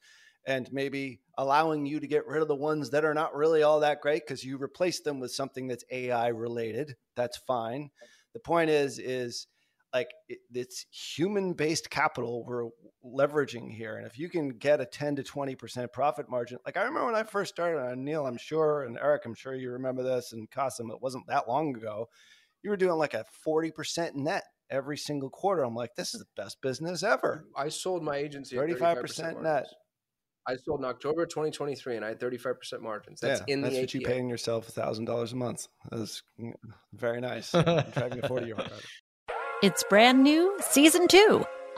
and 0.45 0.67
maybe 0.71 1.19
allowing 1.37 1.85
you 1.85 1.99
to 1.99 2.07
get 2.07 2.25
rid 2.27 2.41
of 2.41 2.47
the 2.47 2.55
ones 2.55 2.89
that 2.89 3.05
are 3.05 3.13
not 3.13 3.35
really 3.35 3.61
all 3.61 3.81
that 3.81 4.01
great 4.01 4.25
because 4.25 4.43
you 4.43 4.57
replace 4.57 5.01
them 5.01 5.19
with 5.19 5.31
something 5.31 5.67
that's 5.67 5.83
AI 5.91 6.29
related. 6.29 6.95
That's 7.15 7.37
fine. 7.37 7.91
The 8.33 8.39
point 8.39 8.69
is, 8.69 8.99
is 8.99 9.47
like 9.93 10.09
it, 10.27 10.39
it's 10.53 10.85
human 10.91 11.53
based 11.53 11.89
capital 11.89 12.45
we're 12.45 12.69
leveraging 13.03 13.71
here. 13.71 13.97
And 13.97 14.05
if 14.05 14.19
you 14.19 14.29
can 14.29 14.49
get 14.49 14.81
a 14.81 14.85
10 14.85 15.17
to 15.17 15.23
20% 15.23 15.91
profit 15.91 16.29
margin, 16.29 16.59
like 16.65 16.77
I 16.77 16.83
remember 16.83 17.07
when 17.07 17.15
I 17.15 17.23
first 17.23 17.53
started 17.53 17.79
on 17.79 18.03
Neil, 18.03 18.25
I'm 18.25 18.37
sure, 18.37 18.83
and 18.83 18.97
Eric, 18.97 19.23
I'm 19.25 19.35
sure 19.35 19.55
you 19.55 19.71
remember 19.71 20.03
this, 20.03 20.33
and 20.33 20.49
Kasim, 20.49 20.91
it 20.91 21.01
wasn't 21.01 21.27
that 21.27 21.47
long 21.47 21.75
ago. 21.75 22.07
You 22.61 22.69
were 22.69 22.77
doing 22.77 22.97
like 22.97 23.13
a 23.13 23.25
40% 23.45 24.15
net 24.15 24.43
every 24.69 24.97
single 24.97 25.29
quarter. 25.29 25.63
I'm 25.63 25.75
like, 25.75 25.95
this 25.95 26.13
is 26.13 26.21
the 26.21 26.41
best 26.41 26.61
business 26.61 27.03
ever. 27.03 27.45
I 27.55 27.69
sold 27.69 28.03
my 28.03 28.17
agency 28.17 28.55
35% 28.55 28.79
35% 28.79 29.23
net. 29.23 29.43
margins. 29.43 29.73
I 30.47 30.55
sold 30.55 30.79
in 30.79 30.85
October 30.85 31.25
2023 31.25 31.97
and 31.97 32.05
I 32.05 32.09
had 32.09 32.19
35% 32.19 32.81
margins. 32.81 33.19
That's 33.19 33.41
yeah, 33.47 33.53
in 33.53 33.61
the 33.61 33.69
that's 33.69 33.79
what 33.79 33.93
you 33.93 34.01
APA. 34.01 34.09
paying 34.09 34.29
yourself 34.29 34.67
thousand 34.67 35.05
dollars 35.05 35.33
a 35.33 35.35
month. 35.35 35.67
That's 35.91 36.23
very 36.93 37.21
nice. 37.21 37.53
I'm 37.55 37.83
driving 37.91 38.23
a 38.23 38.27
40 38.27 38.45
year 38.45 38.55
old. 38.57 38.71
It's 39.61 39.83
brand 39.89 40.23
new, 40.23 40.57
season 40.61 41.07
two. 41.07 41.45